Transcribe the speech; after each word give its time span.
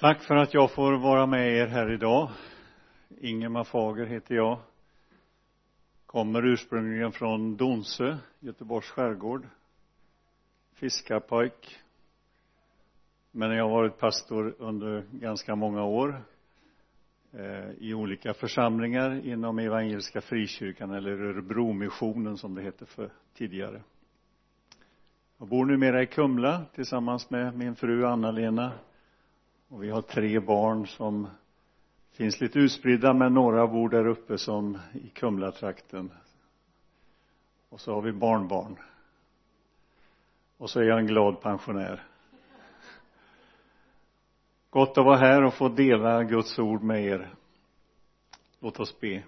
Tack 0.00 0.22
för 0.22 0.36
att 0.36 0.54
jag 0.54 0.70
får 0.70 0.92
vara 0.92 1.26
med 1.26 1.52
er 1.56 1.66
här 1.66 1.92
idag. 1.92 2.30
Ingemar 3.20 3.64
Fager 3.64 4.06
heter 4.06 4.34
jag. 4.34 4.58
Kommer 6.06 6.46
ursprungligen 6.46 7.12
från 7.12 7.56
Donsö, 7.56 8.16
Göteborgs 8.38 8.86
skärgård. 8.86 9.46
Fiskarpojk. 10.74 11.78
Men 13.30 13.50
jag 13.50 13.64
har 13.64 13.70
varit 13.70 13.98
pastor 13.98 14.54
under 14.58 15.04
ganska 15.12 15.54
många 15.54 15.84
år 15.84 16.22
eh, 17.32 17.70
i 17.78 17.94
olika 17.94 18.34
församlingar 18.34 19.26
inom 19.26 19.58
Evangeliska 19.58 20.20
Frikyrkan 20.20 20.90
eller 20.90 21.10
Örebromissionen 21.10 22.36
som 22.36 22.54
det 22.54 22.62
hette 22.62 22.86
för 22.86 23.10
tidigare. 23.34 23.82
Jag 25.38 25.48
bor 25.48 25.66
numera 25.66 26.02
i 26.02 26.06
Kumla 26.06 26.64
tillsammans 26.74 27.30
med 27.30 27.58
min 27.58 27.76
fru 27.76 28.06
Anna-Lena 28.06 28.72
och 29.70 29.82
vi 29.82 29.90
har 29.90 30.02
tre 30.02 30.40
barn 30.40 30.86
som 30.86 31.28
finns 32.12 32.40
lite 32.40 32.58
utspridda 32.58 33.12
men 33.12 33.34
några 33.34 33.66
bor 33.66 33.88
där 33.88 34.06
uppe 34.06 34.38
som 34.38 34.78
i 34.92 35.08
Kumlatrakten. 35.08 36.10
Och 37.68 37.80
så 37.80 37.94
har 37.94 38.02
vi 38.02 38.12
barnbarn. 38.12 38.76
Och 40.56 40.70
så 40.70 40.80
är 40.80 40.84
jag 40.84 40.98
en 40.98 41.06
glad 41.06 41.40
pensionär. 41.40 42.06
Gott 44.70 44.98
att 44.98 45.04
vara 45.04 45.16
här 45.16 45.44
och 45.44 45.54
få 45.54 45.68
dela 45.68 46.24
Guds 46.24 46.58
ord 46.58 46.82
med 46.82 47.04
er. 47.04 47.34
Låt 48.60 48.80
oss 48.80 49.00
be. 49.00 49.22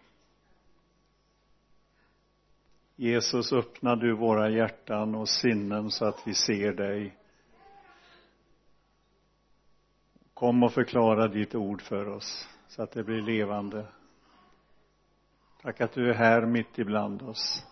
Jesus 2.96 3.52
öppna 3.52 3.96
du 3.96 4.16
våra 4.16 4.51
hjärtan 4.51 5.15
och 5.15 5.29
sinnen 5.29 5.90
så 5.90 6.04
att 6.04 6.27
vi 6.27 6.34
ser 6.34 6.73
dig. 6.73 7.16
Kom 10.42 10.62
och 10.62 10.73
förklara 10.73 11.28
ditt 11.28 11.55
ord 11.55 11.82
för 11.82 12.09
oss 12.09 12.48
så 12.69 12.82
att 12.82 12.92
det 12.92 13.05
blir 13.05 13.23
levande. 13.23 13.87
Tack 15.62 15.80
att 15.80 15.93
du 15.93 16.10
är 16.10 16.15
här 16.15 16.46
mitt 16.46 16.79
ibland 16.79 17.23
oss. 17.23 17.66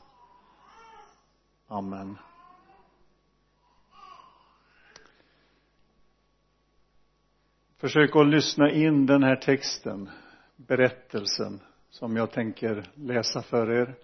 Amen. 1.67 2.19
Försök 7.77 8.17
att 8.17 8.27
lyssna 8.27 8.71
in 8.71 9.07
den 9.07 9.23
här 9.23 9.37
texten, 9.37 10.11
berättelsen 10.57 11.61
som 11.89 12.17
jag 12.17 12.31
tänker 12.31 12.91
läsa 12.95 13.43
för 13.43 13.71
er 13.71 13.95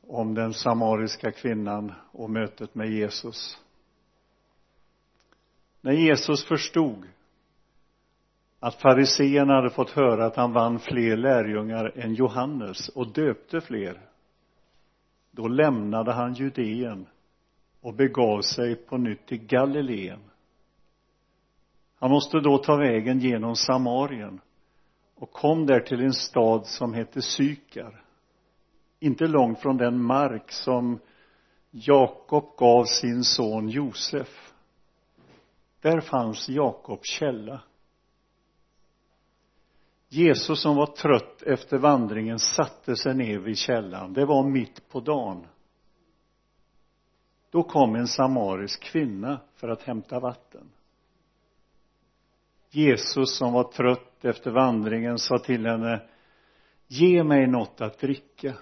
om 0.00 0.34
den 0.34 0.54
samariska 0.54 1.32
kvinnan 1.32 1.92
och 2.12 2.30
mötet 2.30 2.74
med 2.74 2.90
Jesus. 2.90 3.58
När 5.80 5.92
Jesus 5.92 6.44
förstod 6.44 7.06
att 8.60 8.74
fariseerna 8.74 9.54
hade 9.54 9.70
fått 9.70 9.90
höra 9.90 10.26
att 10.26 10.36
han 10.36 10.52
vann 10.52 10.78
fler 10.78 11.16
lärjungar 11.16 11.92
än 11.98 12.14
Johannes 12.14 12.88
och 12.88 13.12
döpte 13.12 13.60
fler 13.60 14.10
då 15.30 15.48
lämnade 15.48 16.12
han 16.12 16.34
Judeen 16.34 17.06
och 17.80 17.94
begav 17.94 18.40
sig 18.40 18.74
på 18.76 18.96
nytt 18.96 19.26
till 19.26 19.46
Galileen. 19.46 20.20
Han 21.98 22.10
måste 22.10 22.40
då 22.40 22.58
ta 22.58 22.76
vägen 22.76 23.20
genom 23.20 23.56
Samarien 23.56 24.40
och 25.14 25.32
kom 25.32 25.66
där 25.66 25.80
till 25.80 26.00
en 26.00 26.12
stad 26.12 26.66
som 26.66 26.94
hette 26.94 27.22
Sykar. 27.22 28.04
Inte 29.00 29.26
långt 29.26 29.60
från 29.60 29.76
den 29.76 30.02
mark 30.02 30.52
som 30.52 30.98
Jakob 31.70 32.56
gav 32.56 32.84
sin 32.84 33.24
son 33.24 33.68
Josef. 33.68 34.52
Där 35.80 36.00
fanns 36.00 36.48
Jakobs 36.48 37.08
källa. 37.08 37.60
Jesus 40.12 40.62
som 40.62 40.76
var 40.76 40.86
trött 40.86 41.42
efter 41.42 41.78
vandringen 41.78 42.38
satte 42.38 42.96
sig 42.96 43.14
ner 43.14 43.38
vid 43.38 43.58
källan. 43.58 44.12
Det 44.12 44.24
var 44.24 44.48
mitt 44.48 44.88
på 44.88 45.00
dagen. 45.00 45.46
Då 47.50 47.62
kom 47.62 47.94
en 47.94 48.08
samarisk 48.08 48.82
kvinna 48.82 49.40
för 49.56 49.68
att 49.68 49.82
hämta 49.82 50.20
vatten. 50.20 50.70
Jesus 52.70 53.38
som 53.38 53.52
var 53.52 53.64
trött 53.64 54.24
efter 54.24 54.50
vandringen 54.50 55.18
sa 55.18 55.38
till 55.38 55.66
henne 55.66 56.02
ge 56.86 57.24
mig 57.24 57.46
något 57.46 57.80
att 57.80 57.98
dricka. 57.98 58.54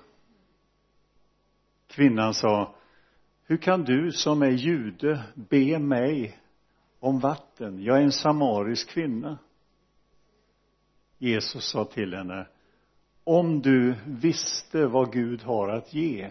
Kvinnan 1.87 2.35
sa 2.35 2.75
hur 3.45 3.57
kan 3.57 3.85
du 3.85 4.13
som 4.13 4.43
är 4.43 4.51
jude 4.51 5.23
be 5.35 5.79
mig 5.79 6.39
om 7.01 7.21
vatten? 7.21 7.83
Jag 7.83 7.99
är 7.99 8.03
en 8.03 8.13
samarisk 8.13 8.91
kvinna. 8.91 9.39
Jesus 11.19 11.65
sa 11.65 11.85
till 11.85 12.15
henne 12.15 12.47
om 13.25 13.63
du 13.63 13.95
visste 14.07 14.87
vad 14.87 15.13
Gud 15.13 15.43
har 15.43 15.69
att 15.69 15.95
ge 15.95 16.31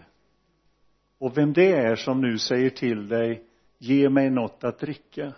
och 1.17 1.37
vem 1.37 1.53
det 1.53 1.71
är 1.71 1.95
som 1.95 2.21
nu 2.21 2.37
säger 2.37 2.69
till 2.69 3.07
dig 3.07 3.43
ge 3.77 4.09
mig 4.09 4.29
något 4.29 4.63
att 4.63 4.79
dricka 4.79 5.33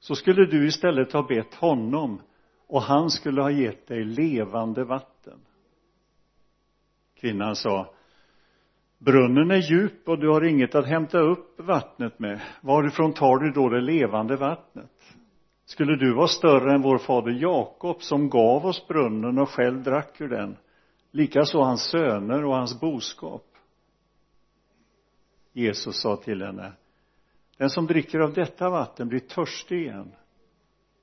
så 0.00 0.14
skulle 0.14 0.46
du 0.46 0.66
istället 0.66 1.12
ha 1.12 1.22
bett 1.22 1.54
honom 1.54 2.20
och 2.66 2.82
han 2.82 3.10
skulle 3.10 3.42
ha 3.42 3.50
gett 3.50 3.86
dig 3.86 4.04
levande 4.04 4.84
vatten. 4.84 5.38
Kvinnan 7.14 7.56
sa 7.56 7.94
brunnen 8.98 9.50
är 9.50 9.70
djup 9.70 10.08
och 10.08 10.18
du 10.18 10.28
har 10.28 10.44
inget 10.44 10.74
att 10.74 10.86
hämta 10.86 11.18
upp 11.18 11.60
vattnet 11.60 12.18
med. 12.18 12.40
Varifrån 12.60 13.12
tar 13.12 13.38
du 13.38 13.50
då 13.50 13.68
det 13.68 13.80
levande 13.80 14.36
vattnet? 14.36 15.16
Skulle 15.70 15.96
du 15.96 16.14
vara 16.14 16.28
större 16.28 16.74
än 16.74 16.82
vår 16.82 16.98
fader 16.98 17.32
Jakob 17.32 18.02
som 18.02 18.30
gav 18.30 18.66
oss 18.66 18.88
brunnen 18.88 19.38
och 19.38 19.48
själv 19.48 19.82
drack 19.82 20.20
ur 20.20 20.28
den 20.28 20.56
likaså 21.10 21.60
hans 21.60 21.82
söner 21.82 22.44
och 22.44 22.54
hans 22.54 22.80
boskap? 22.80 23.44
Jesus 25.52 26.00
sa 26.00 26.16
till 26.16 26.42
henne 26.42 26.72
den 27.56 27.70
som 27.70 27.86
dricker 27.86 28.18
av 28.18 28.32
detta 28.32 28.70
vatten 28.70 29.08
blir 29.08 29.18
törstig 29.18 29.80
igen. 29.80 30.12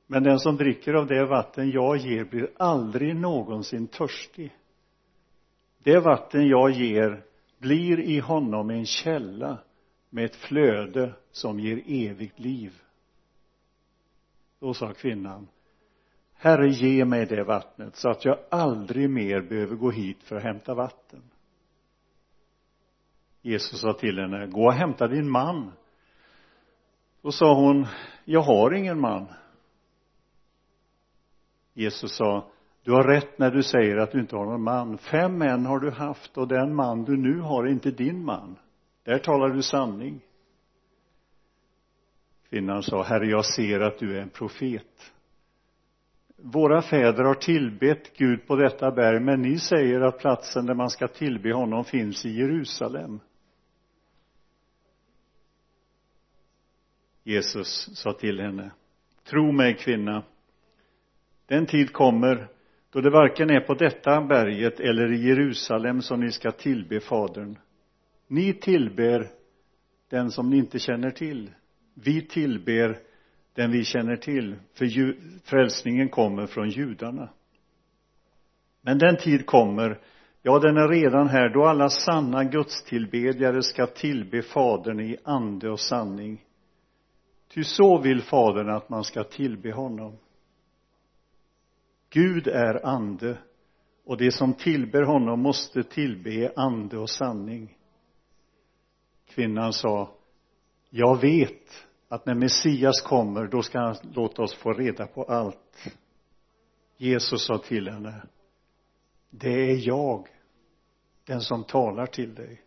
Men 0.08 0.24
den 0.24 0.40
som 0.40 0.58
dricker 0.58 0.94
av 0.94 1.08
det 1.08 1.26
vatten 1.26 1.72
jag 1.72 1.98
ger 1.98 2.24
blir 2.24 2.50
aldrig 2.58 3.16
någonsin 3.16 3.88
törstig. 3.88 4.56
Det 5.84 6.00
vatten 6.00 6.48
jag 6.48 6.72
ger 6.72 7.24
blir 7.58 8.00
i 8.00 8.20
honom 8.20 8.70
en 8.70 8.86
källa 8.86 9.58
med 10.10 10.26
ett 10.26 10.36
flöde 10.36 11.14
som 11.32 11.60
ger 11.60 11.84
evigt 11.88 12.40
liv 12.40 12.82
då 14.60 14.74
sa 14.74 14.94
kvinnan 14.94 15.48
Herre 16.34 16.70
ge 16.70 17.06
mig 17.06 17.26
det 17.26 17.44
vattnet 17.44 17.96
så 17.96 18.10
att 18.10 18.26
jag 18.26 18.38
aldrig 18.52 19.10
mer 19.10 19.42
behöver 19.42 19.76
gå 19.76 19.92
hit 19.92 20.24
för 20.24 20.36
att 20.36 20.44
hämta 20.44 20.74
vatten. 20.74 21.22
Jesus 23.42 23.82
sa 23.82 23.94
till 23.94 24.20
henne 24.20 24.48
gå 24.48 24.66
och 24.66 24.74
hämta 24.74 25.08
din 25.08 25.30
man. 25.30 25.72
Då 27.22 27.32
sa 27.32 27.56
hon 27.56 27.88
jag 28.26 28.42
har 28.42 28.74
ingen 28.74 29.00
man. 29.00 29.28
Jesus 31.74 32.16
sa 32.16 32.52
du 32.84 32.92
har 32.92 33.04
rätt 33.04 33.40
när 33.40 33.52
du 33.52 33.64
säger 33.64 33.98
att 33.98 34.12
du 34.12 34.20
inte 34.20 34.36
har 34.36 34.46
någon 34.46 34.64
man. 34.64 34.98
Fem 34.98 35.38
män 35.38 35.66
har 35.66 35.80
du 35.80 35.92
haft 35.92 36.38
och 36.38 36.48
den 36.48 36.76
man 36.76 37.04
du 37.04 37.18
nu 37.18 37.40
har 37.40 37.64
är 37.64 37.72
inte 37.72 37.92
din 37.92 38.26
man. 38.26 38.56
Där 39.04 39.18
talar 39.18 39.50
du 39.50 39.62
sanning 39.62 40.22
kvinnan 42.50 42.84
sa 42.84 43.04
herre 43.04 43.26
jag 43.26 43.46
ser 43.46 43.80
att 43.80 44.00
du 44.00 44.18
är 44.18 44.22
en 44.22 44.30
profet. 44.30 45.14
Våra 46.38 46.82
fäder 46.82 47.24
har 47.24 47.34
tillbett 47.34 48.18
Gud 48.18 48.48
på 48.48 48.56
detta 48.56 48.92
berg 48.92 49.20
men 49.20 49.42
ni 49.42 49.60
säger 49.60 50.02
att 50.02 50.20
platsen 50.20 50.66
där 50.66 50.74
man 50.74 50.90
ska 50.90 51.08
tillbe 51.08 51.54
honom 51.54 51.86
finns 51.86 52.26
i 52.26 52.30
Jerusalem. 52.30 53.20
Jesus 57.24 57.90
sa 57.98 58.14
till 58.14 58.40
henne 58.40 58.72
tro 59.24 59.52
mig 59.52 59.74
kvinna. 59.74 60.24
Den 61.46 61.66
tid 61.66 61.94
kommer 61.94 62.48
då 62.92 63.02
det 63.02 63.10
varken 63.10 63.50
är 63.50 63.60
på 63.60 63.74
detta 63.74 64.22
berget 64.22 64.80
eller 64.80 65.12
i 65.12 65.28
Jerusalem 65.28 66.02
som 66.02 66.20
ni 66.20 66.32
ska 66.32 66.52
tillbe 66.52 67.00
fadern. 67.00 67.58
Ni 68.28 68.54
tillber 68.54 69.28
den 70.10 70.32
som 70.32 70.50
ni 70.50 70.58
inte 70.58 70.80
känner 70.80 71.12
till 71.12 71.52
vi 72.04 72.22
tillber 72.22 73.00
den 73.54 73.72
vi 73.72 73.84
känner 73.84 74.16
till 74.16 74.56
för 74.74 75.16
frälsningen 75.44 76.10
kommer 76.10 76.48
från 76.48 76.70
judarna. 76.70 77.30
Men 78.82 78.98
den 78.98 79.18
tid 79.18 79.46
kommer 79.46 80.02
ja 80.42 80.60
den 80.60 80.78
är 80.78 80.88
redan 80.88 81.28
här 81.28 81.50
då 81.50 81.66
alla 81.66 81.90
sanna 81.90 82.44
gudstillbedjare 82.44 83.64
ska 83.64 83.88
tillbe 83.88 84.42
fadern 84.42 85.00
i 85.00 85.18
ande 85.24 85.70
och 85.70 85.80
sanning. 85.80 86.46
Ty 87.54 87.64
så 87.64 88.02
vill 88.02 88.22
fadern 88.22 88.70
att 88.70 88.90
man 88.90 89.04
ska 89.04 89.24
tillbe 89.24 89.72
honom. 89.72 90.18
Gud 92.10 92.48
är 92.48 92.86
ande 92.86 93.38
och 94.06 94.18
de 94.18 94.32
som 94.32 94.54
tillber 94.54 95.04
honom 95.04 95.42
måste 95.42 95.84
tillbe 95.84 96.54
ande 96.56 96.98
och 96.98 97.10
sanning. 97.10 97.78
Kvinnan 99.30 99.74
sa 99.74 100.14
jag 100.90 101.22
vet 101.22 101.87
att 102.08 102.26
när 102.26 102.36
Messias 102.36 103.02
kommer 103.02 103.48
då 103.48 103.62
ska 103.62 103.80
han 103.80 103.96
låta 104.14 104.42
oss 104.42 104.56
få 104.56 104.74
reda 104.74 105.08
på 105.08 105.24
allt 105.24 105.94
Jesus 106.98 107.46
sa 107.46 107.58
till 107.58 107.90
henne. 107.90 108.22
Det 109.30 109.72
är 109.72 109.88
jag 109.88 110.28
den 111.26 111.42
som 111.42 111.64
talar 111.64 112.06
till 112.06 112.36
dig. 112.36 112.62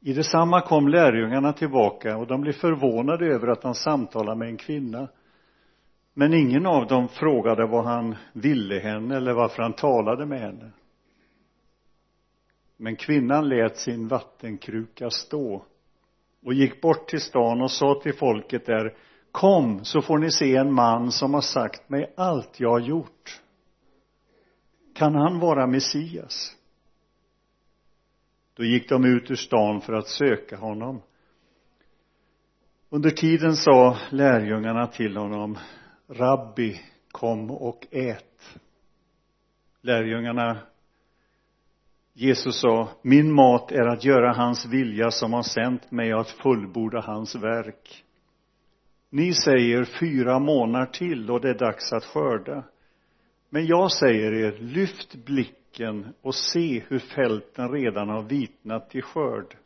I 0.00 0.12
detsamma 0.12 0.60
kom 0.60 0.88
lärjungarna 0.88 1.52
tillbaka 1.52 2.16
och 2.16 2.26
de 2.26 2.40
blev 2.40 2.52
förvånade 2.52 3.26
över 3.26 3.48
att 3.48 3.64
han 3.64 3.74
samtalade 3.74 4.38
med 4.38 4.48
en 4.48 4.56
kvinna. 4.56 5.08
Men 6.14 6.34
ingen 6.34 6.66
av 6.66 6.86
dem 6.86 7.08
frågade 7.08 7.66
vad 7.66 7.84
han 7.84 8.16
ville 8.32 8.78
henne 8.78 9.16
eller 9.16 9.32
varför 9.32 9.62
han 9.62 9.72
talade 9.72 10.26
med 10.26 10.40
henne. 10.40 10.70
Men 12.76 12.96
kvinnan 12.96 13.48
lät 13.48 13.76
sin 13.76 14.08
vattenkruka 14.08 15.10
stå 15.10 15.64
och 16.44 16.54
gick 16.54 16.80
bort 16.80 17.08
till 17.08 17.20
stan 17.20 17.60
och 17.60 17.70
sa 17.70 18.00
till 18.02 18.14
folket 18.14 18.66
där 18.66 18.96
kom 19.32 19.84
så 19.84 20.02
får 20.02 20.18
ni 20.18 20.30
se 20.30 20.56
en 20.56 20.72
man 20.72 21.12
som 21.12 21.34
har 21.34 21.40
sagt 21.40 21.88
mig 21.88 22.12
allt 22.16 22.60
jag 22.60 22.70
har 22.70 22.80
gjort. 22.80 23.40
Kan 24.94 25.14
han 25.14 25.38
vara 25.38 25.66
Messias? 25.66 26.56
Då 28.54 28.64
gick 28.64 28.88
de 28.88 29.04
ut 29.04 29.30
ur 29.30 29.34
stan 29.34 29.80
för 29.80 29.92
att 29.92 30.08
söka 30.08 30.56
honom. 30.56 31.02
Under 32.90 33.10
tiden 33.10 33.56
sa 33.56 33.96
lärjungarna 34.10 34.86
till 34.86 35.16
honom 35.16 35.58
rabbi 36.08 36.80
kom 37.12 37.50
och 37.50 37.86
ät. 37.90 38.58
Lärjungarna 39.80 40.58
Jesus 42.20 42.60
sa 42.60 42.88
min 43.02 43.32
mat 43.32 43.72
är 43.72 43.86
att 43.86 44.04
göra 44.04 44.32
hans 44.32 44.66
vilja 44.66 45.10
som 45.10 45.32
har 45.32 45.42
sänt 45.42 45.90
mig 45.90 46.12
att 46.12 46.30
fullborda 46.30 47.00
hans 47.00 47.34
verk. 47.34 48.04
Ni 49.10 49.32
säger 49.32 49.84
fyra 49.84 50.38
månader 50.38 50.86
till 50.86 51.30
och 51.30 51.40
det 51.40 51.50
är 51.50 51.58
dags 51.58 51.92
att 51.92 52.04
skörda. 52.04 52.64
Men 53.50 53.66
jag 53.66 53.92
säger 53.92 54.32
er 54.32 54.58
lyft 54.60 55.14
blicken 55.14 56.14
och 56.22 56.34
se 56.34 56.82
hur 56.88 56.98
fälten 56.98 57.72
redan 57.72 58.08
har 58.08 58.22
vitnat 58.22 58.90
till 58.90 59.02
skörd. 59.02 59.56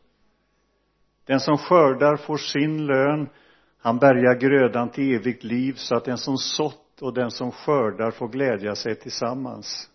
Den 1.25 1.39
som 1.39 1.57
skördar 1.57 2.17
får 2.17 2.37
sin 2.37 2.85
lön. 2.85 3.29
Han 3.77 3.97
bärgar 3.99 4.39
grödan 4.39 4.89
till 4.89 5.15
evigt 5.15 5.43
liv 5.43 5.73
så 5.73 5.95
att 5.95 6.05
den 6.05 6.17
som 6.17 6.37
sått 6.37 7.01
och 7.01 7.13
den 7.13 7.31
som 7.31 7.51
skördar 7.51 8.11
får 8.11 8.27
glädja 8.27 8.75
sig 8.75 8.95
tillsammans 8.95 9.89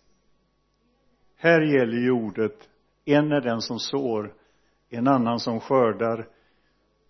här 1.41 1.61
gäller 1.61 1.97
ju 1.97 2.11
ordet 2.11 2.69
en 3.05 3.31
är 3.31 3.41
den 3.41 3.61
som 3.61 3.79
sår 3.79 4.33
en 4.89 5.07
annan 5.07 5.39
som 5.39 5.59
skördar. 5.59 6.27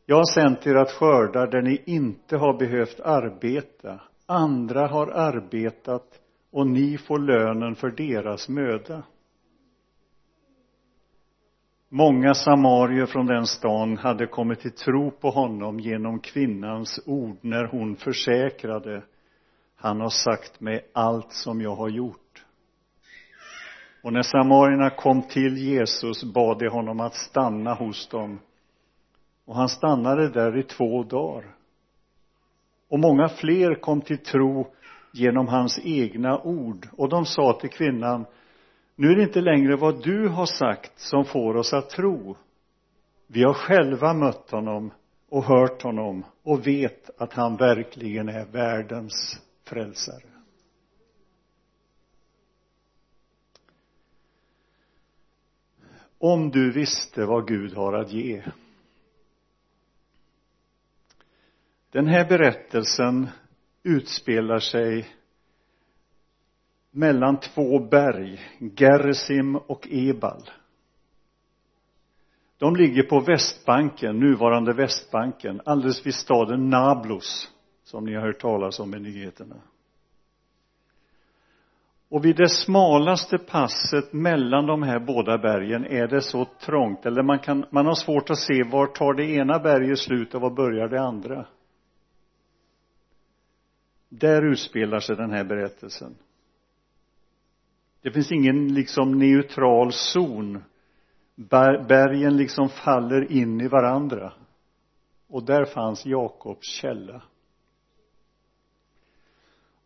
Jag 0.05 0.15
har 0.15 0.33
sänt 0.33 0.67
er 0.67 0.75
att 0.75 0.91
skörda 0.91 1.45
där 1.45 1.61
ni 1.61 1.83
inte 1.85 2.37
har 2.37 2.57
behövt 2.57 2.99
arbeta. 2.99 4.01
Andra 4.25 4.87
har 4.87 5.07
arbetat 5.07 6.21
och 6.51 6.67
ni 6.67 6.97
får 6.97 7.19
lönen 7.19 7.75
för 7.75 7.89
deras 7.89 8.49
möda. 8.49 9.03
Många 11.89 12.33
samarier 12.33 13.05
från 13.05 13.25
den 13.25 13.45
stan 13.45 13.97
hade 13.97 14.27
kommit 14.27 14.59
till 14.59 14.75
tro 14.75 15.11
på 15.11 15.29
honom 15.29 15.79
genom 15.79 16.19
kvinnans 16.19 16.99
ord 17.05 17.37
när 17.41 17.65
hon 17.65 17.95
försäkrade 17.95 19.03
han 19.81 20.01
har 20.01 20.09
sagt 20.09 20.59
mig 20.59 20.89
allt 20.93 21.31
som 21.31 21.61
jag 21.61 21.75
har 21.75 21.89
gjort 21.89 22.28
och 24.01 24.13
när 24.13 24.21
samarierna 24.21 24.89
kom 24.89 25.21
till 25.21 25.57
Jesus 25.57 26.23
bad 26.23 26.59
de 26.59 26.69
honom 26.69 26.99
att 26.99 27.15
stanna 27.15 27.73
hos 27.73 28.07
dem. 28.07 28.39
Och 29.45 29.55
han 29.55 29.69
stannade 29.69 30.29
där 30.29 30.57
i 30.57 30.63
två 30.63 31.03
dagar. 31.03 31.55
Och 32.89 32.99
många 32.99 33.29
fler 33.29 33.75
kom 33.75 34.01
till 34.01 34.17
tro 34.17 34.67
genom 35.13 35.47
hans 35.47 35.79
egna 35.83 36.39
ord. 36.41 36.87
Och 36.97 37.09
de 37.09 37.25
sa 37.25 37.53
till 37.53 37.69
kvinnan 37.69 38.25
nu 38.95 39.11
är 39.11 39.15
det 39.15 39.23
inte 39.23 39.41
längre 39.41 39.75
vad 39.75 40.03
du 40.03 40.27
har 40.27 40.45
sagt 40.45 40.99
som 40.99 41.25
får 41.25 41.55
oss 41.55 41.73
att 41.73 41.89
tro. 41.89 42.37
Vi 43.27 43.43
har 43.43 43.53
själva 43.53 44.13
mött 44.13 44.51
honom 44.51 44.91
och 45.29 45.43
hört 45.43 45.81
honom 45.81 46.25
och 46.43 46.67
vet 46.67 47.09
att 47.21 47.33
han 47.33 47.55
verkligen 47.55 48.29
är 48.29 48.45
världens 48.45 49.41
frälsare. 49.63 50.38
Om 56.19 56.51
du 56.51 56.71
visste 56.71 57.25
vad 57.25 57.47
Gud 57.47 57.73
har 57.73 57.93
att 57.93 58.11
ge 58.11 58.43
den 61.91 62.07
här 62.07 62.25
berättelsen 62.29 63.27
utspelar 63.83 64.59
sig 64.59 65.07
mellan 66.91 67.39
två 67.39 67.79
berg, 67.79 68.39
Gerizim 68.77 69.55
och 69.55 69.87
Ebal. 69.91 70.49
De 72.57 72.75
ligger 72.75 73.03
på 73.03 73.19
västbanken, 73.19 74.19
nuvarande 74.19 74.73
västbanken, 74.73 75.61
alldeles 75.65 76.05
vid 76.05 76.15
staden 76.15 76.69
Nablus, 76.69 77.51
som 77.83 78.05
ni 78.05 78.15
har 78.15 78.21
hört 78.21 78.41
talas 78.41 78.79
om 78.79 78.95
i 78.95 78.99
nyheterna. 78.99 79.61
Och 82.09 82.25
vid 82.25 82.35
det 82.35 82.49
smalaste 82.49 83.37
passet 83.37 84.13
mellan 84.13 84.65
de 84.65 84.83
här 84.83 84.99
båda 84.99 85.37
bergen 85.37 85.85
är 85.85 86.07
det 86.07 86.21
så 86.21 86.45
trångt, 86.45 87.05
eller 87.05 87.23
man 87.23 87.39
kan, 87.39 87.65
man 87.71 87.85
har 87.85 87.95
svårt 87.95 88.29
att 88.29 88.37
se 88.37 88.63
var 88.63 88.87
tar 88.87 89.13
det 89.13 89.25
ena 89.25 89.59
berget 89.59 89.99
slut 89.99 90.35
och 90.35 90.41
var 90.41 90.49
börjar 90.49 90.87
det 90.87 91.01
andra. 91.01 91.45
Där 94.09 94.51
utspelar 94.51 94.99
sig 94.99 95.15
den 95.15 95.31
här 95.31 95.43
berättelsen. 95.43 96.15
Det 98.01 98.11
finns 98.11 98.31
ingen 98.31 98.73
liksom 98.73 99.19
neutral 99.19 99.91
zon. 99.91 100.63
Bergen 101.87 102.37
liksom 102.37 102.69
faller 102.69 103.31
in 103.31 103.61
i 103.61 103.67
varandra. 103.67 104.33
Och 105.27 105.45
där 105.45 105.65
fanns 105.65 106.05
Jakobs 106.05 106.67
källa. 106.67 107.21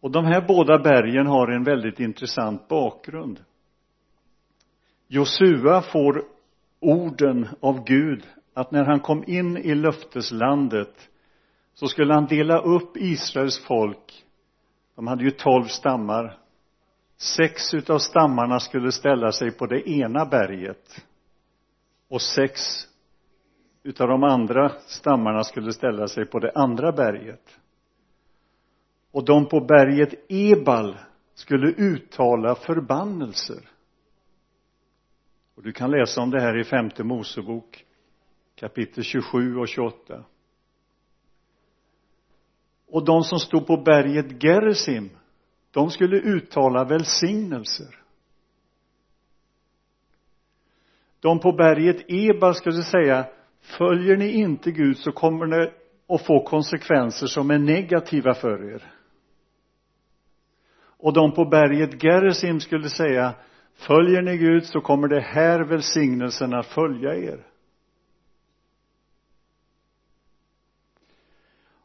Och 0.03 0.11
de 0.11 0.25
här 0.25 0.41
båda 0.47 0.79
bergen 0.79 1.27
har 1.27 1.47
en 1.47 1.63
väldigt 1.63 2.00
intressant 2.00 2.67
bakgrund. 2.67 3.39
Josua 5.07 5.81
får 5.81 6.25
orden 6.79 7.47
av 7.59 7.83
Gud 7.83 8.23
att 8.53 8.71
när 8.71 8.83
han 8.83 9.00
kom 9.00 9.23
in 9.27 9.57
i 9.57 9.75
löfteslandet 9.75 11.09
så 11.73 11.88
skulle 11.88 12.13
han 12.13 12.25
dela 12.25 12.59
upp 12.59 12.97
Israels 12.97 13.65
folk. 13.65 14.25
De 14.95 15.07
hade 15.07 15.23
ju 15.23 15.31
tolv 15.31 15.65
stammar. 15.65 16.38
Sex 17.17 17.74
utav 17.74 17.98
stammarna 17.98 18.60
skulle 18.60 18.91
ställa 18.91 19.31
sig 19.31 19.51
på 19.51 19.65
det 19.65 19.89
ena 19.89 20.25
berget. 20.25 21.05
Och 22.10 22.22
sex 22.22 22.62
utav 23.83 24.07
de 24.07 24.24
andra 24.24 24.72
stammarna 24.88 25.43
skulle 25.43 25.74
ställa 25.74 26.07
sig 26.07 26.25
på 26.25 26.39
det 26.39 26.51
andra 26.55 26.91
berget 26.91 27.60
och 29.13 29.25
de 29.25 29.46
på 29.46 29.60
berget 29.60 30.13
Ebal 30.29 30.98
skulle 31.34 31.67
uttala 31.67 32.55
förbannelser. 32.55 33.70
Och 35.55 35.63
du 35.63 35.72
kan 35.72 35.91
läsa 35.91 36.22
om 36.22 36.32
det 36.32 36.41
här 36.41 36.60
i 36.60 36.63
femte 36.63 37.03
Mosebok 37.03 37.86
kapitel 38.55 39.03
27 39.03 39.58
och 39.58 39.67
28 39.67 40.24
och 42.88 43.05
de 43.05 43.24
som 43.24 43.39
stod 43.39 43.67
på 43.67 43.77
berget 43.77 44.43
Gerizim 44.43 45.10
de 45.72 45.89
skulle 45.89 46.17
uttala 46.17 46.84
välsignelser. 46.84 48.00
De 51.20 51.39
på 51.39 51.51
berget 51.51 52.05
Ebal 52.08 52.55
skulle 52.55 52.84
säga 52.84 53.25
följer 53.62 54.17
ni 54.17 54.32
inte 54.32 54.72
Gud 54.72 54.98
så 54.98 55.12
kommer 55.12 55.48
det 55.48 55.74
att 56.08 56.25
få 56.25 56.43
konsekvenser 56.43 57.27
som 57.27 57.51
är 57.51 57.60
negativa 57.60 58.34
för 58.34 58.74
er 58.74 58.93
och 61.03 61.13
de 61.13 61.31
på 61.31 61.45
berget 61.45 62.03
Gerizim 62.03 62.60
skulle 62.60 62.89
säga 62.89 63.33
följer 63.74 64.22
ni 64.22 64.38
Gud 64.38 64.65
så 64.65 64.81
kommer 64.81 65.07
det 65.07 65.22
här 65.22 65.63
välsignelsen 65.63 66.53
att 66.53 66.65
följa 66.65 67.15
er. 67.15 67.48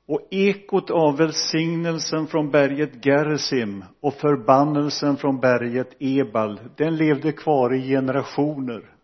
Och 0.06 0.28
ekot 0.30 0.90
av 0.90 1.16
välsignelsen 1.16 2.26
från 2.26 2.50
berget 2.50 3.04
Gerizim 3.04 3.84
och 4.00 4.14
förbannelsen 4.14 5.16
från 5.16 5.40
berget 5.40 5.96
Ebal 5.98 6.60
den 6.76 6.96
levde 6.96 7.32
kvar 7.32 7.74
i 7.74 7.88
generationer 7.88 8.94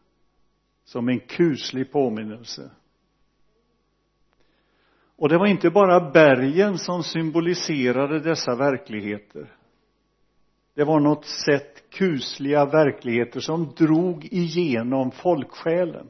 som 0.85 1.09
en 1.09 1.21
kuslig 1.21 1.92
påminnelse. 1.92 2.71
Och 5.16 5.28
det 5.28 5.38
var 5.38 5.47
inte 5.47 5.71
bara 5.71 6.11
bergen 6.11 6.78
som 6.78 7.02
symboliserade 7.02 8.21
dessa 8.21 8.54
verkligheter 8.54 9.56
det 10.75 10.85
var 10.85 11.00
något 11.00 11.25
sätt 11.25 11.90
kusliga 11.90 12.64
verkligheter 12.64 13.40
som 13.40 13.75
drog 13.76 14.25
igenom 14.25 15.11
folksjälen. 15.11 16.07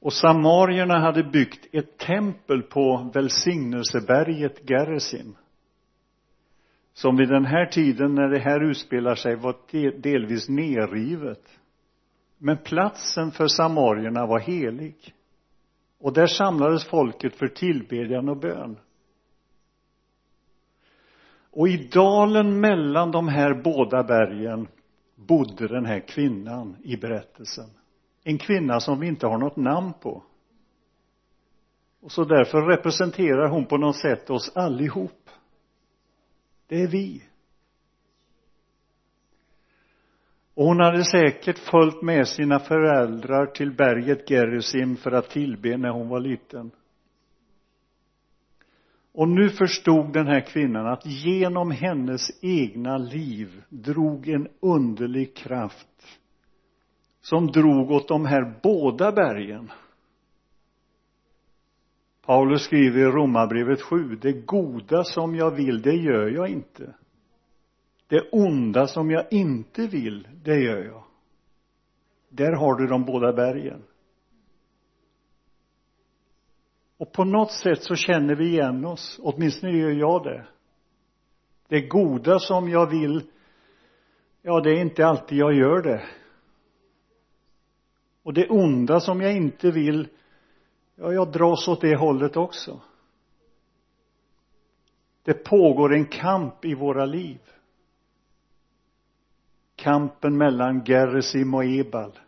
Och 0.00 0.12
samarierna 0.12 0.98
hade 0.98 1.24
byggt 1.24 1.74
ett 1.74 1.98
tempel 1.98 2.62
på 2.62 3.10
välsignelseberget 3.14 4.70
Gerizim 4.70 5.36
som 6.94 7.16
vid 7.16 7.28
den 7.28 7.44
här 7.44 7.66
tiden 7.66 8.14
när 8.14 8.28
det 8.28 8.38
här 8.38 8.70
utspelar 8.70 9.14
sig 9.14 9.36
var 9.36 9.56
delvis 10.00 10.48
nerrivet. 10.48 11.58
Men 12.38 12.58
platsen 12.58 13.30
för 13.30 13.46
samarierna 13.46 14.26
var 14.26 14.38
helig 14.38 15.14
och 16.00 16.12
där 16.12 16.26
samlades 16.26 16.84
folket 16.84 17.34
för 17.34 17.48
tillbedjan 17.48 18.28
och 18.28 18.36
bön 18.36 18.78
och 21.54 21.68
i 21.68 21.76
dalen 21.76 22.60
mellan 22.60 23.10
de 23.10 23.28
här 23.28 23.54
båda 23.54 24.02
bergen 24.02 24.68
bodde 25.14 25.68
den 25.68 25.86
här 25.86 26.00
kvinnan 26.00 26.76
i 26.82 26.96
berättelsen. 26.96 27.70
En 28.24 28.38
kvinna 28.38 28.80
som 28.80 29.00
vi 29.00 29.06
inte 29.06 29.26
har 29.26 29.38
något 29.38 29.56
namn 29.56 29.92
på. 30.02 30.22
Och 32.00 32.12
så 32.12 32.24
därför 32.24 32.62
representerar 32.62 33.48
hon 33.48 33.66
på 33.66 33.76
något 33.76 33.96
sätt 33.96 34.30
oss 34.30 34.56
allihop. 34.56 35.30
Det 36.66 36.82
är 36.82 36.88
vi. 36.88 37.22
Och 40.54 40.64
hon 40.64 40.80
hade 40.80 41.04
säkert 41.04 41.58
följt 41.58 42.02
med 42.02 42.28
sina 42.28 42.58
föräldrar 42.58 43.46
till 43.46 43.72
berget 43.72 44.30
Gerizim 44.30 44.96
för 44.96 45.12
att 45.12 45.30
tillbe 45.30 45.76
när 45.76 45.90
hon 45.90 46.08
var 46.08 46.20
liten 46.20 46.70
och 49.14 49.28
nu 49.28 49.50
förstod 49.50 50.12
den 50.12 50.26
här 50.26 50.40
kvinnan 50.40 50.86
att 50.86 51.06
genom 51.06 51.70
hennes 51.70 52.42
egna 52.42 52.98
liv 52.98 53.62
drog 53.68 54.28
en 54.28 54.48
underlig 54.60 55.36
kraft 55.36 56.06
som 57.20 57.46
drog 57.46 57.90
åt 57.90 58.08
de 58.08 58.26
här 58.26 58.60
båda 58.62 59.12
bergen. 59.12 59.70
Paulus 62.26 62.62
skriver 62.62 63.00
i 63.00 63.04
Romarbrevet 63.04 63.82
7 63.82 64.16
det 64.22 64.32
goda 64.32 65.04
som 65.04 65.34
jag 65.34 65.50
vill 65.50 65.82
det 65.82 65.94
gör 65.94 66.28
jag 66.28 66.48
inte. 66.48 66.94
Det 68.08 68.28
onda 68.32 68.86
som 68.86 69.10
jag 69.10 69.32
inte 69.32 69.86
vill 69.86 70.28
det 70.44 70.60
gör 70.60 70.84
jag. 70.84 71.04
Där 72.28 72.52
har 72.52 72.74
du 72.74 72.86
de 72.86 73.04
båda 73.04 73.32
bergen 73.32 73.82
och 76.98 77.12
på 77.12 77.24
något 77.24 77.52
sätt 77.52 77.82
så 77.82 77.94
känner 77.94 78.34
vi 78.34 78.48
igen 78.48 78.84
oss. 78.84 79.20
Åtminstone 79.22 79.72
gör 79.72 79.90
jag 79.90 80.24
det. 80.24 80.46
Det 81.68 81.80
goda 81.80 82.38
som 82.38 82.68
jag 82.68 82.90
vill 82.90 83.22
ja 84.46 84.60
det 84.60 84.70
är 84.70 84.80
inte 84.80 85.06
alltid 85.06 85.38
jag 85.38 85.54
gör 85.54 85.82
det. 85.82 86.04
Och 88.22 88.34
det 88.34 88.48
onda 88.48 89.00
som 89.00 89.20
jag 89.20 89.36
inte 89.36 89.70
vill 89.70 90.08
ja 90.94 91.12
jag 91.12 91.32
dras 91.32 91.68
åt 91.68 91.80
det 91.80 91.96
hållet 91.96 92.36
också. 92.36 92.80
Det 95.22 95.34
pågår 95.34 95.94
en 95.94 96.06
kamp 96.06 96.64
i 96.64 96.74
våra 96.74 97.04
liv. 97.04 97.40
Kampen 99.76 100.36
mellan 100.36 100.84
Gerizim 100.84 101.54
och 101.54 101.64
Ebal. 101.64 102.18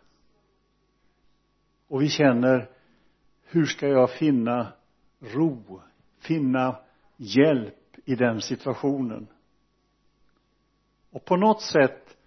Och 1.87 2.01
vi 2.01 2.09
känner 2.09 2.69
hur 3.49 3.65
ska 3.65 3.87
jag 3.87 4.11
finna 4.11 4.73
ro 5.19 5.81
finna 6.19 6.79
hjälp 7.17 7.75
i 8.05 8.15
den 8.15 8.41
situationen? 8.41 9.27
Och 11.11 11.25
på 11.25 11.35
något 11.35 11.61
sätt 11.61 12.17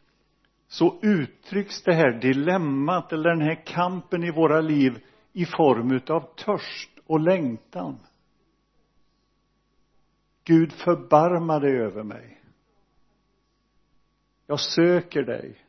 så 0.68 0.98
uttrycks 1.02 1.82
det 1.82 1.94
här 1.94 2.12
dilemmat 2.20 3.12
eller 3.12 3.30
den 3.30 3.40
här 3.40 3.66
kampen 3.66 4.24
i 4.24 4.30
våra 4.30 4.60
liv 4.60 5.04
i 5.32 5.46
form 5.46 5.92
utav 5.92 6.34
törst 6.36 6.90
och 7.06 7.20
längtan. 7.20 7.98
Gud 10.44 10.72
förbarma 10.72 11.58
dig 11.58 11.76
över 11.76 12.02
mig. 12.02 12.40
Jag 14.46 14.60
söker 14.60 15.22
dig. 15.22 15.64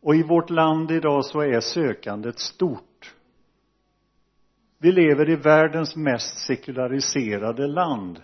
Och 0.00 0.14
i 0.14 0.22
vårt 0.22 0.50
land 0.50 0.90
idag 0.90 1.24
så 1.24 1.40
är 1.40 1.60
sökandet 1.60 2.38
stort 2.38 2.89
vi 4.82 4.92
lever 4.92 5.30
i 5.30 5.36
världens 5.36 5.96
mest 5.96 6.38
sekulariserade 6.38 7.66
land. 7.66 8.22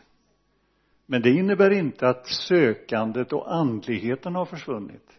Men 1.06 1.22
det 1.22 1.30
innebär 1.30 1.70
inte 1.70 2.08
att 2.08 2.26
sökandet 2.26 3.32
och 3.32 3.54
andligheten 3.54 4.34
har 4.34 4.44
försvunnit. 4.44 5.18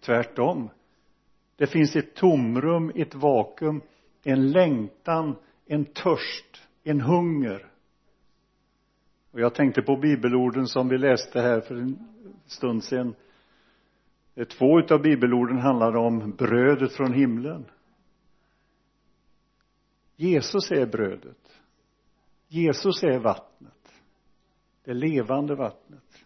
Tvärtom. 0.00 0.70
Det 1.56 1.66
finns 1.66 1.96
ett 1.96 2.14
tomrum, 2.14 2.92
ett 2.94 3.14
vakuum, 3.14 3.80
en 4.24 4.50
längtan, 4.50 5.36
en 5.66 5.84
törst, 5.84 6.68
en 6.84 7.00
hunger. 7.00 7.66
Och 9.30 9.40
jag 9.40 9.54
tänkte 9.54 9.82
på 9.82 9.96
bibelorden 9.96 10.66
som 10.66 10.88
vi 10.88 10.98
läste 10.98 11.40
här 11.40 11.60
för 11.60 11.74
en 11.74 11.98
stund 12.46 12.84
sedan. 12.84 13.14
Två 14.58 14.78
utav 14.78 15.02
bibelorden 15.02 15.58
handlar 15.58 15.96
om 15.96 16.30
brödet 16.38 16.92
från 16.92 17.12
himlen. 17.12 17.64
Jesus 20.20 20.70
är 20.70 20.86
brödet. 20.86 21.62
Jesus 22.48 23.02
är 23.02 23.18
vattnet. 23.18 23.92
Det 24.84 24.94
levande 24.94 25.54
vattnet. 25.54 26.24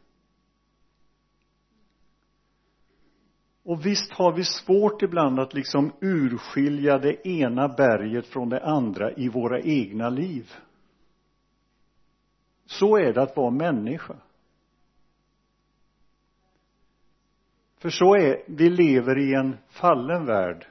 Och 3.62 3.86
visst 3.86 4.12
har 4.12 4.32
vi 4.32 4.44
svårt 4.44 5.02
ibland 5.02 5.40
att 5.40 5.54
liksom 5.54 5.92
urskilja 6.00 6.98
det 6.98 7.28
ena 7.28 7.68
berget 7.68 8.26
från 8.26 8.48
det 8.48 8.64
andra 8.64 9.12
i 9.12 9.28
våra 9.28 9.60
egna 9.60 10.08
liv. 10.08 10.52
Så 12.66 12.96
är 12.96 13.12
det 13.12 13.22
att 13.22 13.36
vara 13.36 13.50
människa. 13.50 14.16
För 17.78 17.90
så 17.90 18.14
är 18.14 18.44
vi 18.46 18.70
lever 18.70 19.18
i 19.18 19.34
en 19.34 19.56
fallen 19.68 20.26
värld 20.26 20.66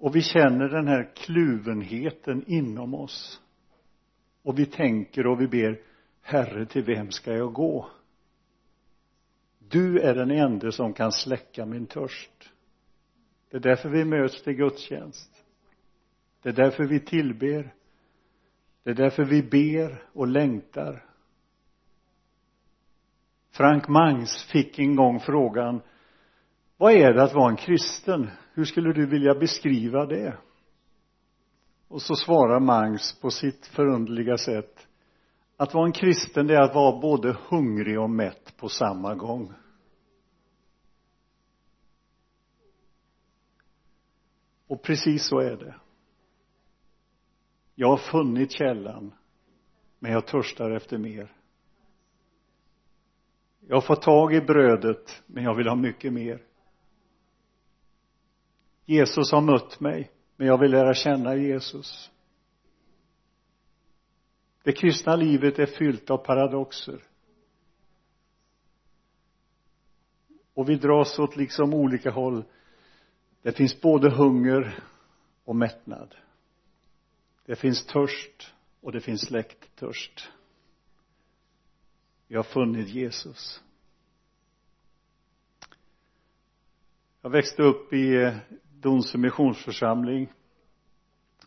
och 0.00 0.16
vi 0.16 0.22
känner 0.22 0.68
den 0.68 0.88
här 0.88 1.10
kluvenheten 1.14 2.44
inom 2.46 2.94
oss. 2.94 3.40
Och 4.42 4.58
vi 4.58 4.66
tänker 4.66 5.26
och 5.26 5.40
vi 5.40 5.48
ber 5.48 5.80
Herre 6.22 6.66
till 6.66 6.84
vem 6.84 7.10
ska 7.10 7.32
jag 7.32 7.52
gå? 7.52 7.90
Du 9.58 10.00
är 10.00 10.14
den 10.14 10.30
enda 10.30 10.72
som 10.72 10.92
kan 10.92 11.12
släcka 11.12 11.66
min 11.66 11.86
törst. 11.86 12.50
Det 13.50 13.56
är 13.56 13.60
därför 13.60 13.88
vi 13.88 14.04
möts 14.04 14.42
till 14.42 14.52
gudstjänst. 14.52 15.44
Det 16.42 16.48
är 16.48 16.52
därför 16.52 16.84
vi 16.84 17.00
tillber. 17.00 17.74
Det 18.82 18.90
är 18.90 18.94
därför 18.94 19.24
vi 19.24 19.42
ber 19.42 20.02
och 20.12 20.28
längtar. 20.28 21.04
Frank 23.50 23.88
Mangs 23.88 24.44
fick 24.44 24.78
en 24.78 24.96
gång 24.96 25.20
frågan 25.20 25.80
vad 26.80 26.92
är 26.92 27.12
det 27.12 27.22
att 27.22 27.34
vara 27.34 27.50
en 27.50 27.56
kristen? 27.56 28.30
Hur 28.52 28.64
skulle 28.64 28.92
du 28.92 29.06
vilja 29.06 29.34
beskriva 29.34 30.06
det? 30.06 30.38
Och 31.88 32.02
så 32.02 32.14
svarar 32.14 32.60
Mangs 32.60 33.20
på 33.20 33.30
sitt 33.30 33.66
förundliga 33.66 34.36
sätt. 34.36 34.88
Att 35.56 35.74
vara 35.74 35.86
en 35.86 35.92
kristen 35.92 36.46
det 36.46 36.54
är 36.54 36.60
att 36.60 36.74
vara 36.74 37.00
både 37.00 37.36
hungrig 37.48 38.00
och 38.00 38.10
mätt 38.10 38.56
på 38.56 38.68
samma 38.68 39.14
gång. 39.14 39.52
Och 44.66 44.82
precis 44.82 45.26
så 45.26 45.38
är 45.38 45.56
det. 45.56 45.74
Jag 47.74 47.88
har 47.88 47.96
funnit 47.96 48.52
källan 48.52 49.14
men 49.98 50.12
jag 50.12 50.26
törstar 50.26 50.70
efter 50.70 50.98
mer. 50.98 51.32
Jag 53.60 53.76
har 53.76 53.82
fått 53.82 54.02
tag 54.02 54.34
i 54.34 54.40
brödet 54.40 55.22
men 55.26 55.44
jag 55.44 55.54
vill 55.54 55.68
ha 55.68 55.76
mycket 55.76 56.12
mer. 56.12 56.49
Jesus 58.90 59.32
har 59.32 59.40
mött 59.40 59.80
mig 59.80 60.10
men 60.36 60.46
jag 60.46 60.58
vill 60.58 60.70
lära 60.70 60.94
känna 60.94 61.36
Jesus. 61.36 62.10
Det 64.62 64.72
kristna 64.72 65.16
livet 65.16 65.58
är 65.58 65.66
fyllt 65.66 66.10
av 66.10 66.16
paradoxer. 66.16 67.02
Och 70.54 70.68
vi 70.68 70.76
dras 70.76 71.18
åt 71.18 71.36
liksom 71.36 71.74
olika 71.74 72.10
håll. 72.10 72.44
Det 73.42 73.52
finns 73.52 73.80
både 73.80 74.10
hunger 74.10 74.82
och 75.44 75.56
mättnad. 75.56 76.14
Det 77.46 77.56
finns 77.56 77.86
törst 77.86 78.54
och 78.80 78.92
det 78.92 79.00
finns 79.00 79.20
släkttörst 79.26 80.30
vi 82.30 82.36
har 82.36 82.42
funnit 82.42 82.88
Jesus. 82.88 83.62
Jag 87.22 87.30
växte 87.30 87.62
upp 87.62 87.92
i 87.92 88.32
Donsö 88.82 89.18
missionsförsamling 89.18 90.32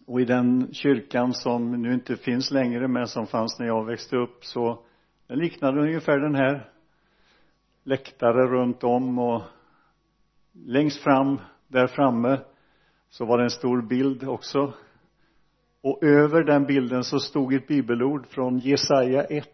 och 0.06 0.22
i 0.22 0.25
den 0.25 0.74
kyrkan 0.74 1.34
som 1.34 1.82
nu 1.82 1.94
inte 1.94 2.16
finns 2.16 2.52
längre 2.52 2.88
men 2.88 3.08
som 3.08 3.28
fanns 3.28 3.60
när 3.60 3.68
jag 3.68 3.86
växte 3.86 4.18
upp 4.18 4.46
så 4.46 4.84
den 5.28 5.40
liknade 5.40 5.82
ungefär 5.82 6.20
den 6.20 6.36
här. 6.36 6.70
Läktare 7.84 8.48
runt 8.48 8.84
om 8.84 9.20
och 9.20 9.42
längst 10.52 11.04
fram 11.04 11.40
där 11.68 11.88
framme 11.88 12.40
så 13.10 13.25
var 13.25 13.38
det 13.38 13.44
en 13.44 13.50
stor 13.50 13.82
bild 13.82 14.24
också. 14.24 14.74
Och 15.82 16.04
över 16.04 16.44
den 16.44 16.66
bilden 16.66 17.04
så 17.04 17.20
stod 17.20 17.54
ett 17.54 17.68
bibelord 17.68 18.28
från 18.28 18.60
Jesaja 18.60 19.24
1 19.24 19.50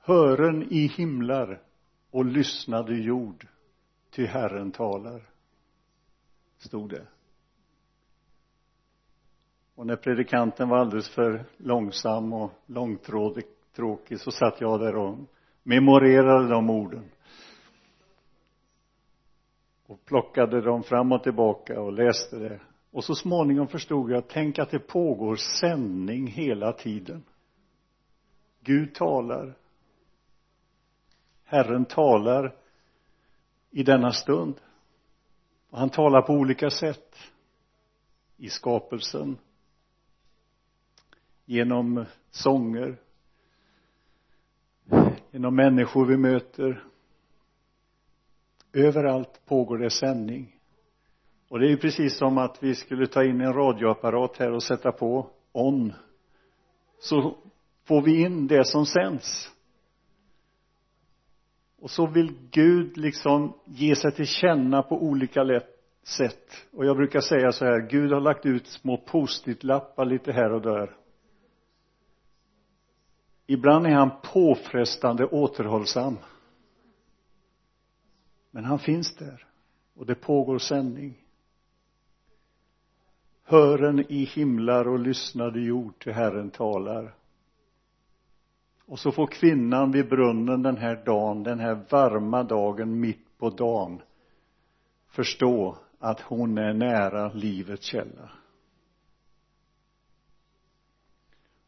Hören 0.00 0.62
i 0.70 0.86
himlar 0.86 1.62
och 2.10 2.24
lyssnade 2.24 2.94
jord, 2.94 3.46
ty 4.10 4.26
Herren 4.26 4.72
talar. 4.72 5.31
Stod 6.62 6.90
det. 6.90 7.06
Och 9.74 9.86
när 9.86 9.96
predikanten 9.96 10.68
var 10.68 10.78
alldeles 10.78 11.10
för 11.10 11.44
långsam 11.56 12.32
och 12.32 12.52
långtråkig 12.66 14.20
så 14.20 14.30
satt 14.30 14.60
jag 14.60 14.80
där 14.80 14.96
och 14.96 15.18
memorerade 15.62 16.48
de 16.48 16.70
orden. 16.70 17.10
Och 19.86 20.04
plockade 20.04 20.60
dem 20.60 20.82
fram 20.82 21.12
och 21.12 21.22
tillbaka 21.22 21.80
och 21.80 21.92
läste 21.92 22.36
det. 22.36 22.60
Och 22.90 23.04
så 23.04 23.14
småningom 23.14 23.68
förstod 23.68 24.10
jag, 24.10 24.28
tänk 24.28 24.58
att 24.58 24.70
det 24.70 24.78
pågår 24.78 25.36
sändning 25.60 26.26
hela 26.26 26.72
tiden. 26.72 27.24
Gud 28.60 28.94
talar. 28.94 29.54
Herren 31.44 31.84
talar 31.84 32.56
i 33.70 33.82
denna 33.82 34.12
stund. 34.12 34.54
Och 35.72 35.78
han 35.78 35.90
talar 35.90 36.22
på 36.22 36.32
olika 36.32 36.70
sätt. 36.70 37.16
I 38.36 38.48
skapelsen. 38.48 39.38
Genom 41.44 42.04
sånger. 42.30 42.96
Genom 45.30 45.56
människor 45.56 46.06
vi 46.06 46.16
möter. 46.16 46.84
Överallt 48.72 49.40
pågår 49.46 49.78
det 49.78 49.90
sändning. 49.90 50.56
Och 51.48 51.58
det 51.58 51.66
är 51.66 51.70
ju 51.70 51.76
precis 51.76 52.18
som 52.18 52.38
att 52.38 52.62
vi 52.62 52.74
skulle 52.74 53.06
ta 53.06 53.24
in 53.24 53.40
en 53.40 53.52
radioapparat 53.52 54.36
här 54.36 54.52
och 54.52 54.62
sätta 54.62 54.92
på 54.92 55.30
on. 55.52 55.92
Så 56.98 57.36
får 57.84 58.02
vi 58.02 58.22
in 58.22 58.46
det 58.46 58.64
som 58.64 58.86
sänds. 58.86 59.50
Och 61.82 61.90
så 61.90 62.06
vill 62.06 62.34
Gud 62.50 62.96
liksom 62.96 63.54
ge 63.64 63.96
sig 63.96 64.12
till 64.12 64.26
känna 64.26 64.82
på 64.82 65.02
olika 65.02 65.60
sätt. 66.02 66.66
Och 66.72 66.86
jag 66.86 66.96
brukar 66.96 67.20
säga 67.20 67.52
så 67.52 67.64
här, 67.64 67.88
Gud 67.90 68.12
har 68.12 68.20
lagt 68.20 68.46
ut 68.46 68.66
små 68.66 68.96
post-it-lappar 68.96 70.04
lite 70.04 70.32
här 70.32 70.52
och 70.52 70.62
där. 70.62 70.96
Ibland 73.46 73.86
är 73.86 73.90
han 73.90 74.10
påfrestande 74.32 75.26
återhållsam. 75.26 76.18
Men 78.50 78.64
han 78.64 78.78
finns 78.78 79.16
där. 79.16 79.46
Och 79.94 80.06
det 80.06 80.14
pågår 80.14 80.58
sändning. 80.58 81.24
Hören 83.44 84.12
i 84.12 84.24
himlar 84.24 84.88
och 84.88 84.98
lyssnade 84.98 85.60
jord 85.60 85.98
till 85.98 86.12
Herren 86.12 86.50
talar. 86.50 87.14
Och 88.92 88.98
så 88.98 89.12
får 89.12 89.26
kvinnan 89.26 89.92
vid 89.92 90.08
brunnen 90.08 90.62
den 90.62 90.76
här 90.76 91.04
dagen, 91.04 91.42
den 91.42 91.60
här 91.60 91.80
varma 91.90 92.42
dagen 92.42 93.00
mitt 93.00 93.38
på 93.38 93.50
dagen, 93.50 94.02
förstå 95.08 95.76
att 95.98 96.20
hon 96.20 96.58
är 96.58 96.72
nära 96.72 97.32
livets 97.32 97.86
källa. 97.86 98.30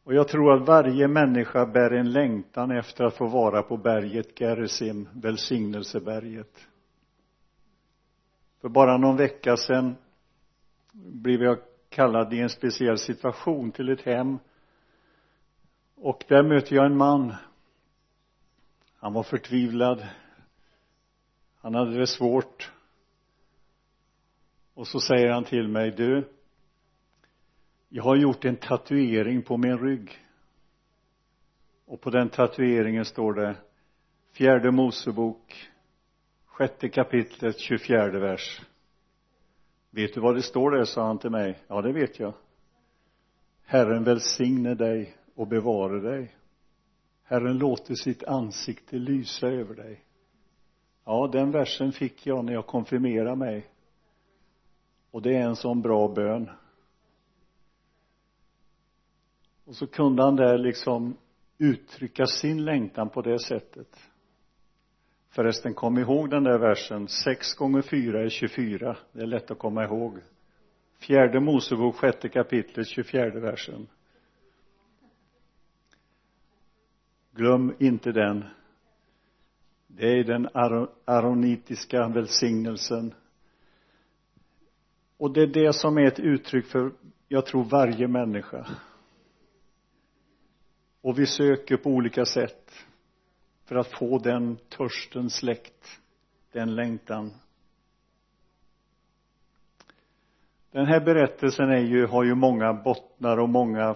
Och 0.03 0.13
jag 0.13 0.27
tror 0.27 0.53
att 0.53 0.67
varje 0.67 1.07
människa 1.07 1.65
bär 1.65 1.91
en 1.91 2.11
längtan 2.11 2.71
efter 2.71 3.03
att 3.03 3.15
få 3.15 3.27
vara 3.27 3.61
på 3.61 3.77
berget 3.77 4.39
Gerizim, 4.39 5.09
välsignelseberget. 5.13 6.67
För 8.61 8.69
bara 8.69 8.97
någon 8.97 9.17
vecka 9.17 9.57
sedan 9.57 9.95
blev 10.93 11.43
jag 11.43 11.57
kallad 11.89 12.33
i 12.33 12.39
en 12.39 12.49
speciell 12.49 12.97
situation 12.97 13.71
till 13.71 13.89
ett 13.89 14.01
hem 14.01 14.39
och 15.95 16.23
där 16.27 16.43
möter 16.43 16.75
jag 16.75 16.85
en 16.85 16.97
man. 16.97 17.35
Han 18.97 19.13
var 19.13 19.23
förtvivlad. 19.23 20.07
Han 21.61 21.75
hade 21.75 21.99
det 21.99 22.07
svårt. 22.07 22.71
Och 24.73 24.87
så 24.87 24.99
säger 24.99 25.31
han 25.31 25.43
till 25.43 25.67
mig 25.67 25.91
du 25.91 26.29
jag 27.89 28.03
har 28.03 28.15
gjort 28.15 28.45
en 28.45 28.55
tatuering 28.55 29.41
på 29.41 29.57
min 29.57 29.77
rygg. 29.77 30.25
Och 31.85 32.01
på 32.01 32.09
den 32.09 32.29
tatueringen 32.29 33.05
står 33.05 33.33
det 33.33 33.55
fjärde 34.31 34.71
Mosebok 34.71 35.69
sjätte 36.45 36.89
kapitlet, 36.89 37.59
tjugofjärde 37.59 38.19
vers. 38.19 38.61
Vet 39.89 40.13
du 40.13 40.21
vad 40.21 40.35
det 40.35 40.41
står 40.41 40.71
där? 40.71 40.85
sa 40.85 41.07
han 41.07 41.19
till 41.19 41.29
mig. 41.29 41.59
Ja 41.67 41.81
det 41.81 41.91
vet 41.91 42.19
jag. 42.19 42.33
Herren 43.65 44.03
välsigne 44.03 44.73
dig 44.73 45.17
och 45.35 45.47
bevare 45.47 45.99
dig. 45.99 46.35
Herren 47.23 47.57
låter 47.57 47.95
sitt 47.95 48.23
ansikte 48.23 48.95
lysa 48.95 49.47
över 49.47 49.75
dig. 49.75 50.05
Ja 51.05 51.29
den 51.31 51.51
versen 51.51 51.91
fick 51.91 52.27
jag 52.27 52.45
när 52.45 52.53
jag 52.53 52.67
konfirmerade 52.67 53.35
mig. 53.35 53.69
Och 55.11 55.21
det 55.21 55.35
är 55.35 55.41
en 55.41 55.55
sån 55.55 55.81
bra 55.81 56.07
bön. 56.07 56.49
Och 59.65 59.75
så 59.75 59.87
kunde 59.87 60.23
han 60.23 60.35
där 60.35 60.57
liksom 60.57 61.17
uttrycka 61.57 62.25
sin 62.25 62.65
längtan 62.65 63.09
på 63.09 63.21
det 63.21 63.39
sättet. 63.39 63.99
Förresten 65.29 65.73
kom 65.73 65.97
ihåg 65.97 66.29
den 66.29 66.43
där 66.43 66.59
versen. 66.59 67.07
Sex 67.07 67.53
gånger 67.53 67.81
fyra 67.81 68.23
är 68.23 68.29
24 68.29 68.97
det 69.11 69.21
är 69.21 69.27
lätt 69.27 69.51
att 69.51 69.59
komma 69.59 69.83
ihåg. 69.83 70.19
Fjärde 70.99 71.39
Mosebok 71.39 71.95
sjätte 71.95 72.29
kapitlet 72.29 72.87
24 72.87 73.29
versen. 73.39 73.87
Glöm 77.35 77.73
inte 77.79 78.11
den. 78.11 78.45
Det 79.87 80.19
är 80.19 80.23
den 80.23 80.49
aronitiska 81.05 82.07
välsignelsen. 82.07 83.13
Och 85.17 85.31
det 85.31 85.41
är 85.41 85.47
det 85.47 85.73
som 85.73 85.97
är 85.97 86.05
ett 86.05 86.19
uttryck 86.19 86.65
för 86.65 86.91
jag 87.27 87.45
tror 87.45 87.63
varje 87.63 88.07
människa. 88.07 88.67
Och 91.01 91.19
vi 91.19 91.25
söker 91.25 91.77
på 91.77 91.89
olika 91.89 92.25
sätt 92.25 92.71
för 93.65 93.75
att 93.75 93.99
få 93.99 94.17
den 94.19 94.57
törsten 94.57 95.29
släckt 95.29 95.99
den 96.51 96.75
längtan. 96.75 97.33
Den 100.71 100.85
här 100.85 100.99
berättelsen 100.99 101.69
är 101.69 101.83
ju, 101.83 102.05
har 102.05 102.23
ju 102.23 102.35
många 102.35 102.73
bottnar 102.73 103.37
och 103.37 103.49
många 103.49 103.95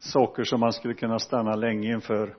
saker 0.00 0.44
som 0.44 0.60
man 0.60 0.72
skulle 0.72 0.94
kunna 0.94 1.18
stanna 1.18 1.54
länge 1.54 1.92
inför. 1.92 2.36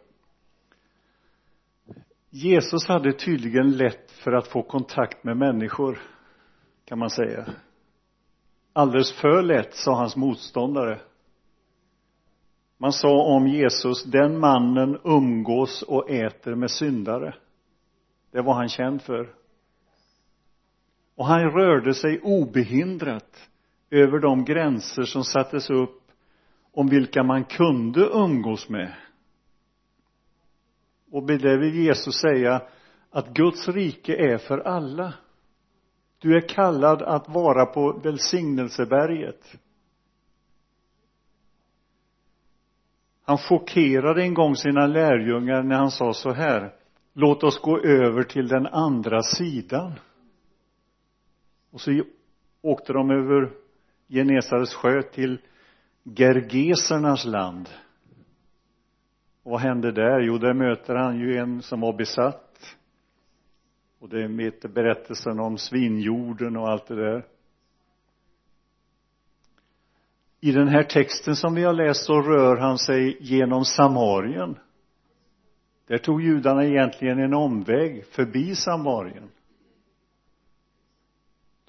Jesus 2.29 2.87
hade 2.87 3.13
tydligen 3.13 3.77
lätt 3.77 4.11
för 4.11 4.31
att 4.31 4.47
få 4.47 4.63
kontakt 4.63 5.23
med 5.23 5.37
människor 5.37 5.99
kan 6.85 6.99
man 6.99 7.09
säga. 7.09 7.45
Alldeles 8.73 9.13
för 9.13 9.41
lätt 9.41 9.75
sa 9.75 9.95
hans 9.95 10.15
motståndare. 10.15 11.01
Man 12.77 12.93
sa 12.93 13.23
om 13.23 13.47
Jesus 13.47 14.03
den 14.03 14.39
mannen 14.39 14.99
umgås 15.03 15.81
och 15.81 16.09
äter 16.09 16.55
med 16.55 16.71
syndare. 16.71 17.35
Det 18.31 18.41
var 18.41 18.53
han 18.53 18.69
känd 18.69 19.01
för. 19.01 19.33
Och 21.15 21.25
han 21.25 21.51
rörde 21.51 21.93
sig 21.93 22.19
obehindrat 22.21 23.49
över 23.89 24.19
de 24.19 24.45
gränser 24.45 25.03
som 25.03 25.23
sattes 25.23 25.69
upp 25.69 26.00
om 26.73 26.87
vilka 26.87 27.23
man 27.23 27.43
kunde 27.43 28.01
umgås 28.01 28.69
med. 28.69 28.93
Och 31.11 31.23
med 31.23 31.41
det 31.41 31.57
vill 31.57 31.75
Jesus 31.75 32.15
säga 32.15 32.61
att 33.09 33.33
Guds 33.33 33.67
rike 33.67 34.15
är 34.15 34.37
för 34.37 34.57
alla. 34.57 35.13
Du 36.19 36.37
är 36.37 36.47
kallad 36.47 37.01
att 37.01 37.29
vara 37.29 37.65
på 37.65 37.99
välsignelseberget. 38.03 39.55
Han 43.23 43.37
chockerade 43.37 44.21
en 44.21 44.33
gång 44.33 44.55
sina 44.55 44.87
lärjungar 44.87 45.63
när 45.63 45.75
han 45.75 45.91
sa 45.91 46.13
så 46.13 46.31
här 46.31 46.73
låt 47.13 47.43
oss 47.43 47.61
gå 47.61 47.79
över 47.79 48.23
till 48.23 48.47
den 48.47 48.67
andra 48.67 49.21
sidan. 49.21 49.93
Och 51.71 51.81
så 51.81 52.03
åkte 52.61 52.93
de 52.93 53.11
över 53.11 53.51
Genesarets 54.07 54.73
sjö 54.73 55.01
till 55.01 55.39
Gergesernas 56.03 57.25
land. 57.25 57.69
Och 59.43 59.51
vad 59.51 59.61
hände 59.61 59.91
där? 59.91 60.19
Jo, 60.19 60.37
där 60.37 60.53
möter 60.53 60.95
han 60.95 61.19
ju 61.19 61.37
en 61.37 61.61
som 61.61 61.81
var 61.81 61.93
besatt 61.93 62.77
och 64.01 64.09
det 64.09 64.23
är 64.23 64.67
berättelsen 64.67 65.39
om 65.39 65.57
svinjorden 65.57 66.57
och 66.57 66.69
allt 66.69 66.87
det 66.87 66.95
där. 66.95 67.25
I 70.39 70.51
den 70.51 70.67
här 70.67 70.83
texten 70.83 71.35
som 71.35 71.55
vi 71.55 71.63
har 71.63 71.73
läst 71.73 72.05
så 72.05 72.21
rör 72.21 72.57
han 72.57 72.77
sig 72.77 73.17
genom 73.19 73.65
Samarien. 73.65 74.57
Där 75.87 75.97
tog 75.97 76.21
judarna 76.21 76.65
egentligen 76.65 77.19
en 77.19 77.33
omväg 77.33 78.05
förbi 78.05 78.55
Samarien. 78.55 79.29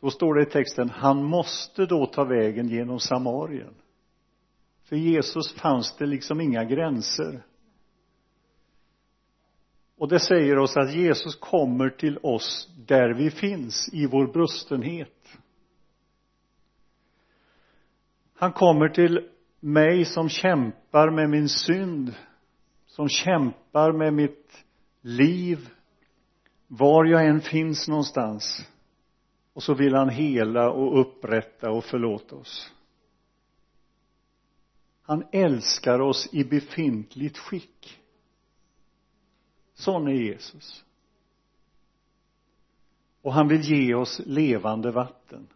Då 0.00 0.10
står 0.10 0.34
det 0.34 0.42
i 0.42 0.46
texten 0.46 0.90
han 0.90 1.24
måste 1.24 1.86
då 1.86 2.06
ta 2.06 2.24
vägen 2.24 2.68
genom 2.68 3.00
Samarien 3.00 3.74
för 4.92 4.96
Jesus 4.96 5.54
fanns 5.54 5.96
det 5.96 6.06
liksom 6.06 6.40
inga 6.40 6.64
gränser. 6.64 7.42
Och 9.98 10.08
det 10.08 10.20
säger 10.20 10.58
oss 10.58 10.76
att 10.76 10.94
Jesus 10.94 11.34
kommer 11.34 11.90
till 11.90 12.18
oss 12.22 12.68
där 12.86 13.14
vi 13.14 13.30
finns 13.30 13.88
i 13.92 14.06
vår 14.06 14.32
brustenhet. 14.32 15.38
Han 18.34 18.52
kommer 18.52 18.88
till 18.88 19.28
mig 19.60 20.04
som 20.04 20.28
kämpar 20.28 21.10
med 21.10 21.30
min 21.30 21.48
synd 21.48 22.14
som 22.86 23.08
kämpar 23.08 23.92
med 23.92 24.14
mitt 24.14 24.64
liv 25.00 25.68
var 26.68 27.04
jag 27.04 27.26
än 27.26 27.40
finns 27.40 27.88
någonstans. 27.88 28.68
Och 29.52 29.62
så 29.62 29.74
vill 29.74 29.94
han 29.94 30.08
hela 30.08 30.70
och 30.70 31.00
upprätta 31.00 31.70
och 31.70 31.84
förlåta 31.84 32.36
oss 32.36 32.72
han 35.02 35.24
älskar 35.32 36.00
oss 36.00 36.28
i 36.32 36.44
befintligt 36.44 37.38
skick. 37.38 38.00
Sån 39.74 40.08
är 40.08 40.12
Jesus. 40.12 40.84
Och 43.22 43.32
han 43.32 43.48
vill 43.48 43.60
ge 43.60 43.94
oss 43.94 44.20
levande 44.26 44.90
vatten. 44.90 45.48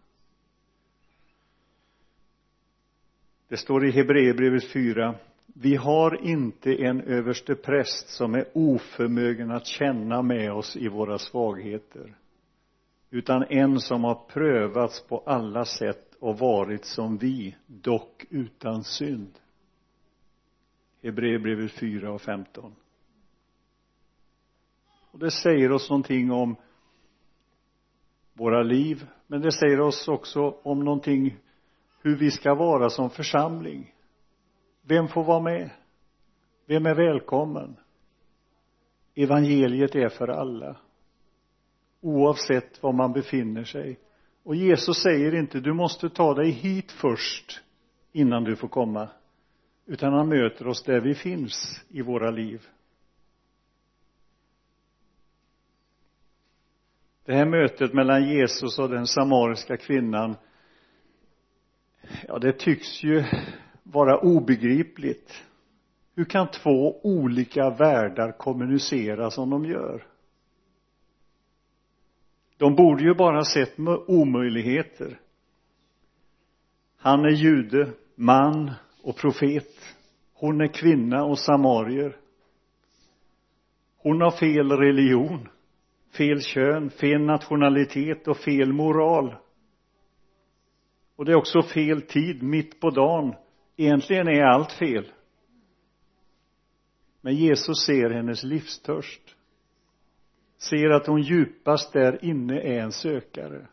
Det 3.48 3.56
står 3.56 3.86
i 3.86 3.90
Hebreerbrevet 3.90 4.72
4 4.72 5.14
vi 5.58 5.76
har 5.76 6.24
inte 6.24 6.74
en 6.74 7.00
överste 7.00 7.54
präst 7.54 8.08
som 8.08 8.34
är 8.34 8.44
oförmögen 8.52 9.50
att 9.50 9.66
känna 9.66 10.22
med 10.22 10.52
oss 10.52 10.76
i 10.76 10.88
våra 10.88 11.18
svagheter 11.18 12.16
utan 13.10 13.44
en 13.48 13.80
som 13.80 14.04
har 14.04 14.14
prövats 14.14 15.00
på 15.00 15.22
alla 15.26 15.64
sätt 15.64 16.05
och 16.26 16.38
varit 16.38 16.84
som 16.84 17.16
vi, 17.16 17.56
dock 17.66 18.24
utan 18.30 18.84
synd. 18.84 19.38
Hebreerbrevet 21.02 21.72
4 21.72 22.12
och 22.12 22.20
15. 22.20 22.74
Och 25.10 25.18
det 25.18 25.30
säger 25.30 25.72
oss 25.72 25.90
någonting 25.90 26.30
om 26.32 26.56
våra 28.32 28.62
liv, 28.62 29.06
men 29.26 29.40
det 29.40 29.52
säger 29.52 29.80
oss 29.80 30.08
också 30.08 30.56
om 30.62 30.84
någonting 30.84 31.36
hur 32.02 32.16
vi 32.16 32.30
ska 32.30 32.54
vara 32.54 32.90
som 32.90 33.10
församling. 33.10 33.94
Vem 34.82 35.08
får 35.08 35.24
vara 35.24 35.40
med? 35.40 35.70
Vem 36.66 36.86
är 36.86 36.94
välkommen? 36.94 37.76
Evangeliet 39.14 39.94
är 39.94 40.08
för 40.08 40.28
alla 40.28 40.76
oavsett 42.00 42.82
var 42.82 42.92
man 42.92 43.12
befinner 43.12 43.64
sig 43.64 43.98
och 44.46 44.56
Jesus 44.56 44.96
säger 45.02 45.34
inte 45.34 45.60
du 45.60 45.72
måste 45.72 46.10
ta 46.10 46.34
dig 46.34 46.50
hit 46.50 46.92
först 46.92 47.60
innan 48.12 48.44
du 48.44 48.56
får 48.56 48.68
komma. 48.68 49.08
Utan 49.86 50.12
han 50.12 50.28
möter 50.28 50.66
oss 50.68 50.82
där 50.82 51.00
vi 51.00 51.14
finns 51.14 51.84
i 51.88 52.02
våra 52.02 52.30
liv. 52.30 52.66
Det 57.24 57.34
här 57.34 57.46
mötet 57.46 57.92
mellan 57.92 58.28
Jesus 58.28 58.78
och 58.78 58.88
den 58.88 59.06
samariska 59.06 59.76
kvinnan 59.76 60.36
ja 62.28 62.38
det 62.38 62.52
tycks 62.52 63.02
ju 63.04 63.24
vara 63.82 64.18
obegripligt. 64.18 65.44
Hur 66.14 66.24
kan 66.24 66.50
två 66.50 67.00
olika 67.02 67.70
världar 67.70 68.32
kommunicera 68.32 69.30
som 69.30 69.50
de 69.50 69.64
gör? 69.64 70.15
De 72.58 72.74
borde 72.74 73.04
ju 73.04 73.14
bara 73.14 73.44
sett 73.44 73.78
omöjligheter. 74.06 75.20
Han 76.96 77.24
är 77.24 77.30
jude, 77.30 77.90
man 78.14 78.70
och 79.02 79.16
profet. 79.16 79.94
Hon 80.34 80.60
är 80.60 80.68
kvinna 80.68 81.24
och 81.24 81.38
samarier. 81.38 82.16
Hon 83.96 84.20
har 84.20 84.30
fel 84.30 84.72
religion 84.72 85.48
fel 86.16 86.40
kön, 86.40 86.90
fel 86.90 87.20
nationalitet 87.20 88.28
och 88.28 88.36
fel 88.36 88.72
moral. 88.72 89.36
Och 91.16 91.24
det 91.24 91.32
är 91.32 91.36
också 91.36 91.62
fel 91.62 92.02
tid, 92.02 92.42
mitt 92.42 92.80
på 92.80 92.90
dagen. 92.90 93.34
Egentligen 93.76 94.28
är 94.28 94.42
allt 94.42 94.72
fel. 94.72 95.12
Men 97.20 97.34
Jesus 97.34 97.86
ser 97.86 98.10
hennes 98.10 98.42
livstörst 98.42 99.35
ser 100.58 100.90
att 100.90 101.06
hon 101.06 101.22
djupast 101.22 101.92
där 101.92 102.24
inne 102.24 102.60
är 102.60 102.80
en 102.80 102.92
sökare. 102.92 103.66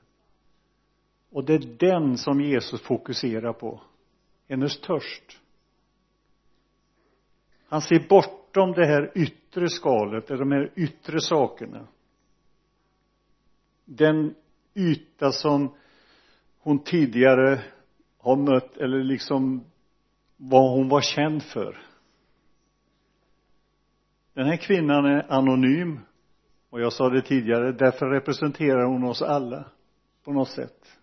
Och 1.32 1.46
det 1.46 1.54
är 1.54 1.78
den 1.80 2.18
som 2.18 2.42
Jesus 2.42 2.82
fokuserar 2.82 3.54
på. 3.54 3.82
Hennes 4.48 4.82
törst. 4.82 5.40
Han 7.68 7.82
ser 7.82 8.08
bortom 8.10 8.72
det 8.72 8.86
här 8.86 9.12
yttre 9.16 9.70
skalet, 9.70 10.28
de 10.28 10.52
här 10.52 10.72
yttre 10.76 11.22
sakerna. 11.22 11.88
Den 13.86 14.36
yta 14.74 15.32
som 15.32 15.76
hon 16.60 16.84
tidigare 16.84 17.62
har 18.18 18.36
mött 18.36 18.78
eller 18.78 19.04
liksom 19.04 19.64
vad 20.38 20.72
hon 20.72 20.90
var 20.90 21.02
känd 21.02 21.44
för. 21.44 21.82
Den 24.34 24.46
här 24.48 24.58
kvinnan 24.58 25.06
är 25.06 25.32
anonym 25.32 26.00
och 26.74 26.82
jag 26.82 26.94
sa 26.94 27.10
det 27.10 27.22
tidigare 27.22 27.72
därför 27.72 28.06
representerar 28.06 28.86
hon 28.86 29.04
oss 29.04 29.22
alla 29.22 29.66
på 30.24 30.34
något 30.34 30.50
sätt. 30.50 30.98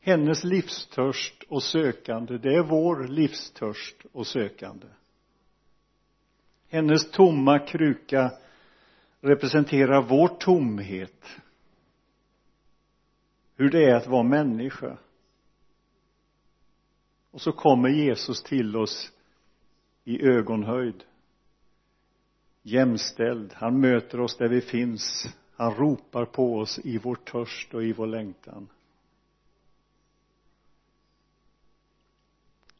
Hennes 0.00 0.44
livstörst 0.44 1.42
och 1.48 1.62
sökande 1.62 2.38
det 2.38 2.54
är 2.54 2.62
vår 2.62 3.08
livstörst 3.08 3.96
och 4.12 4.26
sökande. 4.26 4.86
Hennes 6.68 7.10
tomma 7.10 7.58
kruka 7.58 8.32
representerar 9.20 10.02
vår 10.02 10.28
tomhet. 10.28 11.26
Hur 13.56 13.70
det 13.70 13.84
är 13.84 13.94
att 13.94 14.06
vara 14.06 14.22
människa. 14.22 14.98
Och 17.30 17.40
så 17.40 17.52
kommer 17.52 17.88
Jesus 17.88 18.42
till 18.42 18.76
oss 18.76 19.12
i 20.04 20.26
ögonhöjd 20.26 21.04
jämställd. 22.62 23.52
Han 23.54 23.80
möter 23.80 24.20
oss 24.20 24.36
där 24.36 24.48
vi 24.48 24.60
finns. 24.60 25.26
Han 25.56 25.74
ropar 25.74 26.24
på 26.24 26.58
oss 26.58 26.78
i 26.78 26.98
vår 26.98 27.14
törst 27.14 27.74
och 27.74 27.84
i 27.84 27.92
vår 27.92 28.06
längtan. 28.06 28.68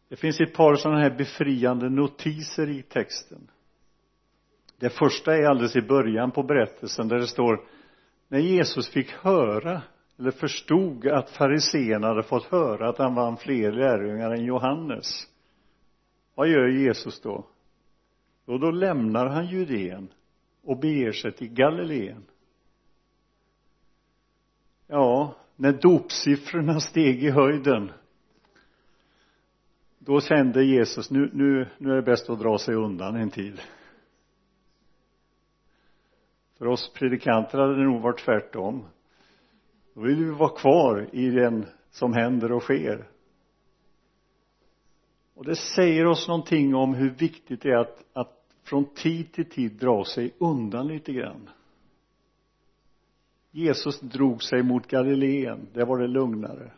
Det 0.09 0.17
finns 0.17 0.41
ett 0.41 0.55
par 0.55 0.75
sådana 0.75 1.01
här 1.01 1.11
befriande 1.11 1.91
notiser 1.91 2.71
i 2.71 2.83
texten. 2.83 3.51
Det 4.77 4.91
första 4.91 5.37
är 5.37 5.45
alldeles 5.45 5.77
i 5.77 5.83
början 5.83 6.31
på 6.31 6.43
berättelsen 6.43 7.09
där 7.09 7.17
det 7.17 7.27
står 7.27 7.65
när 8.29 8.39
Jesus 8.39 8.91
fick 8.91 9.11
höra 9.13 9.83
eller 10.19 10.31
förstod 10.31 11.07
att 11.07 11.31
fariséerna 11.31 12.07
hade 12.07 12.23
fått 12.23 12.45
höra 12.45 12.89
att 12.89 12.99
han 12.99 13.15
vann 13.15 13.37
fler 13.37 13.73
lärjungar 13.73 14.31
än 14.31 14.45
Johannes. 14.45 15.27
Vad 16.35 16.49
gör 16.49 16.69
Jesus 16.69 17.21
då? 17.21 17.47
Och 18.51 18.61
då 18.61 18.71
lämnar 18.71 19.27
han 19.27 19.47
Judeen 19.47 20.09
och 20.63 20.79
beger 20.79 21.13
sig 21.13 21.33
till 21.33 21.53
Galileen. 21.53 22.25
Ja 24.87 25.35
när 25.57 25.73
dopsiffrorna 25.73 26.81
steg 26.81 27.25
i 27.25 27.31
höjden 27.31 27.93
då 29.99 30.21
kände 30.21 30.65
Jesus 30.65 31.11
nu, 31.11 31.31
nu, 31.33 31.69
nu 31.79 31.91
är 31.91 31.97
det 31.97 32.03
bäst 32.03 32.31
att 32.31 32.39
dra 32.39 32.59
sig 32.59 32.75
undan 32.75 33.17
en 33.17 33.31
tid. 33.31 33.61
För 36.59 36.67
oss 36.67 36.93
predikanter 36.93 37.59
hade 37.59 37.77
det 37.77 37.85
nog 37.85 38.03
varit 38.03 38.19
tvärtom. 38.19 38.85
Då 39.95 40.01
vill 40.01 40.25
vi 40.25 40.31
vara 40.31 40.57
kvar 40.57 41.09
i 41.13 41.31
den 41.31 41.67
som 41.91 42.13
händer 42.13 42.53
och 42.53 42.63
sker. 42.63 43.09
Och 45.35 45.45
det 45.45 45.57
säger 45.57 46.07
oss 46.07 46.29
någonting 46.29 46.75
om 46.75 46.95
hur 46.95 47.11
viktigt 47.11 47.63
det 47.63 47.71
är 47.71 47.77
att, 47.77 48.05
att 48.13 48.40
från 48.63 48.85
tid 48.95 49.33
till 49.33 49.49
tid 49.49 49.73
dra 49.73 50.05
sig 50.05 50.35
undan 50.39 50.87
lite 50.89 51.13
grann. 51.13 51.51
Jesus 53.51 54.01
drog 54.01 54.43
sig 54.43 54.63
mot 54.63 54.87
Galileen 54.87 55.69
där 55.73 55.87
var 55.87 55.99
det 55.99 56.07
lugnare. 56.07 56.73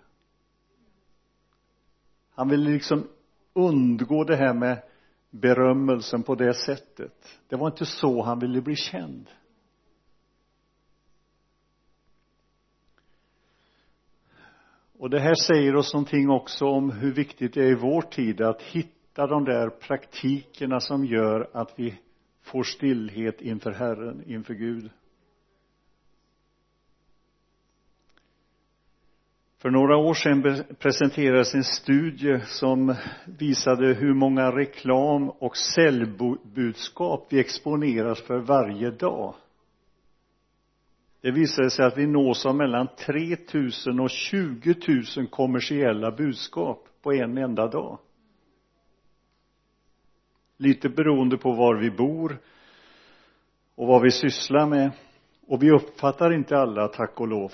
Han 2.34 2.48
ville 2.48 2.70
liksom 2.70 3.08
undgå 3.52 4.24
det 4.24 4.36
här 4.36 4.54
med 4.54 4.82
berömmelsen 5.30 6.22
på 6.22 6.34
det 6.34 6.54
sättet. 6.54 7.38
Det 7.48 7.56
var 7.56 7.66
inte 7.66 7.86
så 7.86 8.22
han 8.22 8.38
ville 8.38 8.60
bli 8.60 8.76
känd. 8.76 9.30
Och 14.98 15.10
det 15.10 15.20
här 15.20 15.34
säger 15.34 15.76
oss 15.76 15.94
någonting 15.94 16.30
också 16.30 16.66
om 16.66 16.90
hur 16.90 17.12
viktigt 17.12 17.54
det 17.54 17.60
är 17.60 17.70
i 17.70 17.74
vår 17.74 18.02
tid 18.02 18.40
att 18.40 18.62
hitta 18.62 19.01
hitta 19.12 19.26
de 19.26 19.44
där 19.44 19.68
praktikerna 19.68 20.80
som 20.80 21.04
gör 21.04 21.50
att 21.52 21.74
vi 21.76 21.94
får 22.42 22.62
stillhet 22.62 23.40
inför 23.40 23.70
Herren, 23.72 24.22
inför 24.26 24.54
Gud 24.54 24.90
För 29.58 29.70
några 29.70 29.96
år 29.96 30.14
sedan 30.14 30.64
presenterades 30.78 31.54
en 31.54 31.64
studie 31.64 32.40
som 32.46 32.94
visade 33.24 33.94
hur 33.94 34.14
många 34.14 34.56
reklam 34.56 35.30
och 35.30 35.56
säljbudskap 35.56 37.26
vi 37.30 37.40
exponeras 37.40 38.22
för 38.22 38.38
varje 38.38 38.90
dag. 38.90 39.34
Det 41.20 41.30
visade 41.30 41.70
sig 41.70 41.86
att 41.86 41.98
vi 41.98 42.06
nås 42.06 42.46
av 42.46 42.56
mellan 42.56 42.88
3 43.06 43.36
000 43.86 44.00
och 44.00 44.10
20 44.10 44.74
000 45.16 45.26
kommersiella 45.26 46.10
budskap 46.10 46.88
på 47.02 47.12
en 47.12 47.38
enda 47.38 47.66
dag. 47.66 47.98
Lite 50.62 50.88
beroende 50.88 51.36
på 51.36 51.52
var 51.52 51.74
vi 51.74 51.90
bor 51.90 52.38
och 53.74 53.86
vad 53.86 54.02
vi 54.02 54.10
sysslar 54.10 54.66
med. 54.66 54.90
Och 55.46 55.62
vi 55.62 55.70
uppfattar 55.70 56.32
inte 56.32 56.58
alla, 56.58 56.88
tack 56.88 57.20
och 57.20 57.28
lov. 57.28 57.52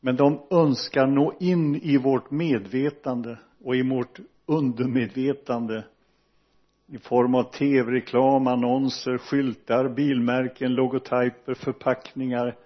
Men 0.00 0.16
de 0.16 0.40
önskar 0.50 1.06
nå 1.06 1.34
in 1.40 1.76
i 1.76 1.96
vårt 1.96 2.30
medvetande 2.30 3.38
och 3.64 3.76
i 3.76 3.82
vårt 3.82 4.18
undermedvetande 4.46 5.84
i 6.86 6.98
form 6.98 7.34
av 7.34 7.42
tv-reklam, 7.42 8.46
annonser, 8.46 9.18
skyltar, 9.18 9.88
bilmärken, 9.88 10.74
logotyper, 10.74 11.54
förpackningar, 11.54 12.56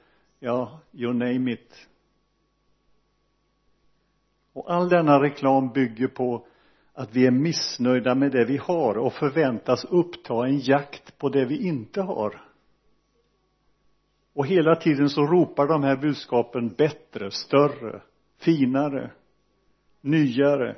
ja, 0.41 0.81
you 0.93 1.13
name 1.13 1.53
it. 1.53 1.89
Och 4.53 4.73
all 4.73 4.89
denna 4.89 5.23
reklam 5.23 5.73
bygger 5.73 6.09
på 6.09 6.47
att 6.95 7.17
vi 7.17 7.27
är 7.27 7.31
missnöjda 7.31 8.15
med 8.15 8.33
det 8.33 8.45
vi 8.45 8.57
har 8.57 8.99
och 8.99 9.13
förväntas 9.13 9.85
uppta 9.85 10.47
en 10.47 10.59
jakt 10.59 11.19
på 11.19 11.29
det 11.29 11.45
vi 11.45 11.67
inte 11.67 12.03
har. 12.03 12.43
Och 14.35 14.47
hela 14.47 14.77
tiden 14.77 15.09
så 15.09 15.27
ropar 15.27 15.67
de 15.67 15.83
här 15.83 15.97
budskapen 15.97 16.69
bättre, 16.69 17.31
större, 17.31 18.03
finare, 18.39 19.11
nyare. 20.01 20.77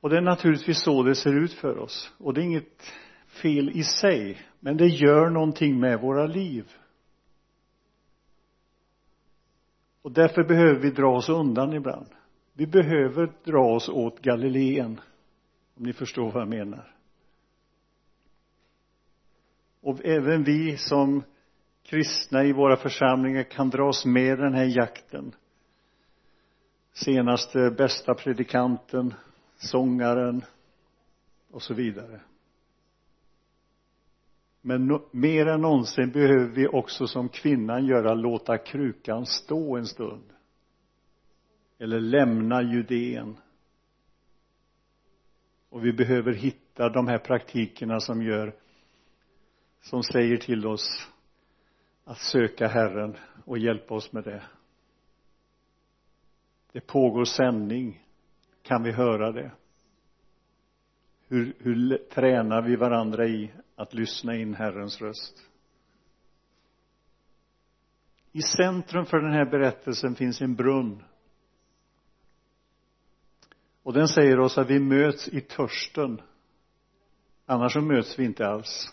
Och 0.00 0.10
det 0.10 0.16
är 0.16 0.22
naturligtvis 0.22 0.84
så 0.84 1.02
det 1.02 1.14
ser 1.14 1.34
ut 1.34 1.52
för 1.52 1.78
oss. 1.78 2.12
Och 2.18 2.34
det 2.34 2.40
är 2.40 2.44
inget 2.44 2.82
fel 3.26 3.70
i 3.70 3.84
sig, 3.84 4.38
men 4.60 4.76
det 4.76 4.86
gör 4.86 5.30
någonting 5.30 5.80
med 5.80 6.00
våra 6.00 6.26
liv. 6.26 6.72
Och 10.02 10.12
därför 10.12 10.44
behöver 10.44 10.80
vi 10.80 10.90
dra 10.90 11.16
oss 11.16 11.28
undan 11.28 11.72
ibland. 11.72 12.06
Vi 12.52 12.66
behöver 12.66 13.32
dra 13.44 13.74
oss 13.74 13.88
åt 13.88 14.20
Galileen, 14.20 15.00
om 15.74 15.84
ni 15.84 15.92
förstår 15.92 16.30
vad 16.30 16.42
jag 16.42 16.48
menar. 16.48 16.94
Och 19.80 20.04
även 20.04 20.44
vi 20.44 20.76
som 20.76 21.22
kristna 21.82 22.44
i 22.44 22.52
våra 22.52 22.76
församlingar 22.76 23.42
kan 23.42 23.70
dras 23.70 24.04
med 24.04 24.38
den 24.38 24.54
här 24.54 24.64
jakten. 24.64 25.34
Senaste 26.92 27.70
bästa 27.70 28.14
predikanten, 28.14 29.14
sångaren 29.56 30.44
och 31.50 31.62
så 31.62 31.74
vidare. 31.74 32.20
Men 34.60 34.86
no 34.86 35.08
mer 35.10 35.46
än 35.46 35.60
någonsin 35.60 36.10
behöver 36.10 36.48
vi 36.48 36.68
också 36.68 37.06
som 37.06 37.28
kvinnan 37.28 37.86
göra 37.86 38.14
låta 38.14 38.58
krukan 38.58 39.26
stå 39.26 39.76
en 39.76 39.86
stund. 39.86 40.32
Eller 41.82 42.00
lämna 42.00 42.62
Judeen. 42.62 43.36
Och 45.68 45.84
vi 45.84 45.92
behöver 45.92 46.32
hitta 46.32 46.88
de 46.88 47.08
här 47.08 47.18
praktikerna 47.18 48.00
som 48.00 48.22
gör 48.22 48.54
som 49.80 50.02
säger 50.02 50.36
till 50.36 50.66
oss 50.66 51.08
att 52.04 52.18
söka 52.18 52.68
Herren 52.68 53.16
och 53.44 53.58
hjälpa 53.58 53.94
oss 53.94 54.12
med 54.12 54.24
det. 54.24 54.42
Det 56.72 56.80
pågår 56.80 57.24
sändning. 57.24 58.06
Kan 58.62 58.82
vi 58.82 58.92
höra 58.92 59.32
det? 59.32 59.50
Hur, 61.28 61.54
hur 61.58 61.98
tränar 62.10 62.62
vi 62.62 62.76
varandra 62.76 63.26
i 63.26 63.52
att 63.76 63.94
lyssna 63.94 64.36
in 64.36 64.54
Herrens 64.54 65.00
röst? 65.00 65.46
I 68.32 68.42
centrum 68.42 69.06
för 69.06 69.18
den 69.18 69.32
här 69.32 69.44
berättelsen 69.44 70.14
finns 70.14 70.40
en 70.40 70.54
brunn. 70.54 71.02
Och 73.82 73.92
den 73.92 74.08
säger 74.08 74.40
oss 74.40 74.58
att 74.58 74.70
vi 74.70 74.78
möts 74.78 75.28
i 75.28 75.40
törsten. 75.40 76.20
Annars 77.46 77.72
så 77.72 77.80
möts 77.80 78.18
vi 78.18 78.24
inte 78.24 78.46
alls. 78.46 78.92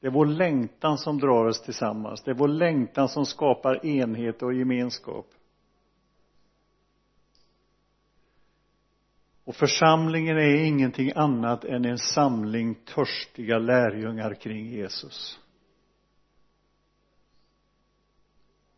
Det 0.00 0.06
är 0.06 0.10
vår 0.10 0.26
längtan 0.26 0.98
som 0.98 1.18
drar 1.18 1.44
oss 1.44 1.62
tillsammans. 1.62 2.22
Det 2.22 2.30
är 2.30 2.34
vår 2.34 2.48
längtan 2.48 3.08
som 3.08 3.26
skapar 3.26 3.86
enhet 3.86 4.42
och 4.42 4.54
gemenskap. 4.54 5.26
Och 9.44 9.56
församlingen 9.56 10.36
är 10.36 10.64
ingenting 10.64 11.12
annat 11.14 11.64
än 11.64 11.84
en 11.84 11.98
samling 11.98 12.74
törstiga 12.74 13.58
lärjungar 13.58 14.34
kring 14.34 14.66
Jesus. 14.66 15.40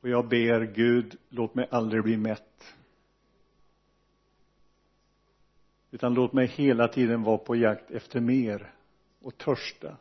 Och 0.01 0.09
jag 0.09 0.29
ber 0.29 0.61
Gud, 0.75 1.17
låt 1.29 1.55
mig 1.55 1.69
aldrig 1.71 2.03
bli 2.03 2.17
mätt. 2.17 2.75
Utan 5.95 6.15
låt 6.15 6.33
mig 6.33 6.47
hela 6.47 6.89
tiden 6.89 7.23
vara 7.23 7.39
på 7.39 7.57
jakt 7.57 7.91
efter 7.91 8.21
mer 8.21 8.75
och 9.21 9.39
törsta. 9.39 9.97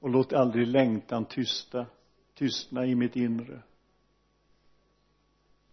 Och 0.00 0.10
låt 0.10 0.32
aldrig 0.32 0.66
längtan 0.66 1.24
tysta, 1.24 1.86
tystna 2.34 2.86
i 2.86 2.94
mitt 2.94 3.16
inre. 3.16 3.62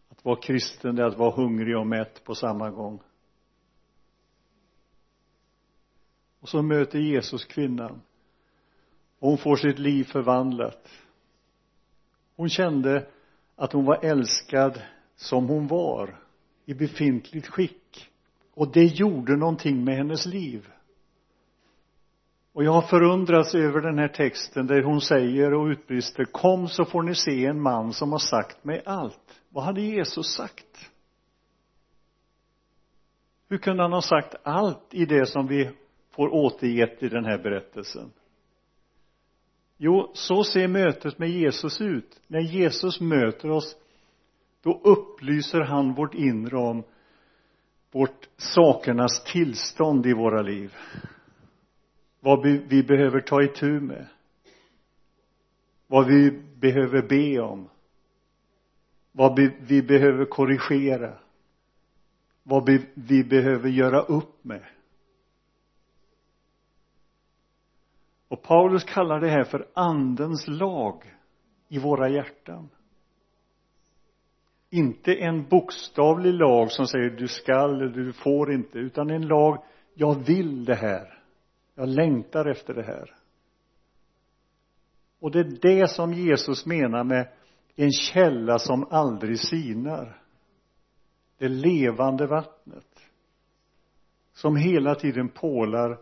Att 0.10 0.26
vara 0.26 0.36
kristen 0.36 0.96
det 0.96 1.04
är 1.04 1.08
att 1.08 1.18
vara 1.18 1.36
hungrig 1.36 1.78
och 1.78 1.88
mätt 1.88 2.24
på 2.24 2.36
samma 2.36 2.70
gång. 2.70 3.00
Och 6.40 6.50
så 6.50 6.62
möter 6.62 7.00
Jesus 7.00 7.46
kvinnan. 7.46 8.02
Och 9.20 9.30
hon 9.30 9.38
får 9.38 9.56
sitt 9.56 9.80
liv 9.80 10.04
förvandlat. 10.04 10.88
Hon 12.36 12.50
kände 12.50 13.08
att 13.56 13.74
hon 13.74 13.86
var 13.86 14.06
älskad 14.06 14.82
som 15.16 15.48
hon 15.48 15.68
var, 15.68 16.20
i 16.66 16.74
befintligt 16.74 17.48
skick. 17.48 17.81
Och 18.54 18.72
det 18.72 18.86
gjorde 18.86 19.36
någonting 19.36 19.84
med 19.84 19.98
hennes 19.98 20.26
liv. 20.26 20.68
Och 22.54 22.64
jag 22.64 22.72
har 22.72 22.82
förundrats 22.82 23.56
över 23.56 23.82
den 23.82 23.98
här 24.00 24.08
texten 24.08 24.68
där 24.68 24.84
hon 24.84 25.02
säger 25.02 25.54
och 25.54 25.66
utbrister 25.66 26.26
Kom 26.26 26.68
så 26.68 26.86
får 26.86 27.04
ni 27.04 27.16
se 27.16 27.46
en 27.46 27.62
man 27.62 27.94
som 27.94 28.12
har 28.12 28.20
sagt 28.20 28.64
mig 28.64 28.82
allt. 28.86 29.42
Vad 29.50 29.64
hade 29.64 29.82
Jesus 29.82 30.34
sagt? 30.36 30.90
Hur 33.50 33.58
kunde 33.58 33.84
han 33.84 33.94
ha 33.94 34.02
sagt 34.02 34.36
allt 34.44 34.88
i 34.92 35.06
det 35.06 35.26
som 35.26 35.48
vi 35.48 35.70
får 36.12 36.34
återgett 36.34 37.04
i 37.04 37.10
den 37.10 37.26
här 37.26 37.38
berättelsen? 37.38 38.12
Jo, 39.78 40.12
så 40.14 40.44
ser 40.44 40.68
mötet 40.68 41.20
med 41.20 41.30
Jesus 41.30 41.82
ut. 41.82 42.22
När 42.28 42.40
Jesus 42.40 43.02
möter 43.02 43.50
oss, 43.50 43.76
då 44.64 44.82
upplyser 44.84 45.62
han 45.62 45.94
vårt 45.94 46.14
inre 46.14 46.58
om 46.58 46.84
vårt 47.92 48.30
sakernas 48.38 49.24
tillstånd 49.24 50.06
i 50.06 50.14
våra 50.14 50.42
liv. 50.42 50.76
Vad 52.20 52.42
vi 52.44 52.84
behöver 52.84 53.22
ta 53.22 53.44
itu 53.44 53.80
med. 53.80 54.08
Vad 55.88 56.08
vi 56.08 56.32
behöver 56.60 57.02
be 57.02 57.42
om. 57.42 57.70
Vad 59.12 59.40
vi 59.60 59.82
behöver 59.82 60.26
korrigera. 60.26 61.18
Vad 62.44 62.70
vi 62.96 63.24
behöver 63.24 63.70
göra 63.70 64.02
upp 64.02 64.44
med. 64.44 64.66
Och 68.28 68.42
Paulus 68.42 68.84
kallar 68.84 69.20
det 69.20 69.30
här 69.30 69.44
för 69.44 69.68
andens 69.74 70.48
lag 70.48 71.16
i 71.68 71.80
våra 71.80 72.10
hjärtan 72.10 72.70
inte 74.72 75.14
en 75.14 75.48
bokstavlig 75.50 76.34
lag 76.34 76.72
som 76.72 76.88
säger 76.88 77.10
du 77.10 77.28
skall 77.28 77.82
eller 77.82 77.88
du 77.88 78.14
får 78.14 78.54
inte 78.54 78.80
utan 78.80 79.10
en 79.10 79.28
lag 79.28 79.64
jag 79.94 80.26
vill 80.26 80.66
det 80.66 80.76
här. 80.76 81.20
Jag 81.76 81.90
längtar 81.90 82.46
efter 82.46 82.74
det 82.74 82.84
här. 82.84 83.16
Och 85.20 85.32
det 85.32 85.40
är 85.40 85.60
det 85.62 85.88
som 85.88 86.14
Jesus 86.14 86.66
menar 86.66 87.04
med 87.04 87.28
en 87.76 87.92
källa 87.92 88.60
som 88.60 88.88
aldrig 88.90 89.40
sinar. 89.40 90.22
Det 91.38 91.48
levande 91.48 92.28
vattnet 92.28 93.00
som 94.34 94.56
hela 94.56 94.96
tiden 94.96 95.30
pålar 95.30 95.98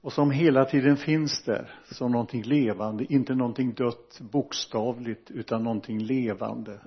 och 0.00 0.12
som 0.12 0.30
hela 0.30 0.64
tiden 0.64 0.96
finns 0.96 1.44
där 1.44 1.80
som 1.84 2.12
någonting 2.12 2.42
levande, 2.42 3.12
inte 3.12 3.34
någonting 3.34 3.74
dött 3.74 4.20
bokstavligt 4.20 5.30
utan 5.30 5.62
någonting 5.62 5.98
levande. 5.98 6.80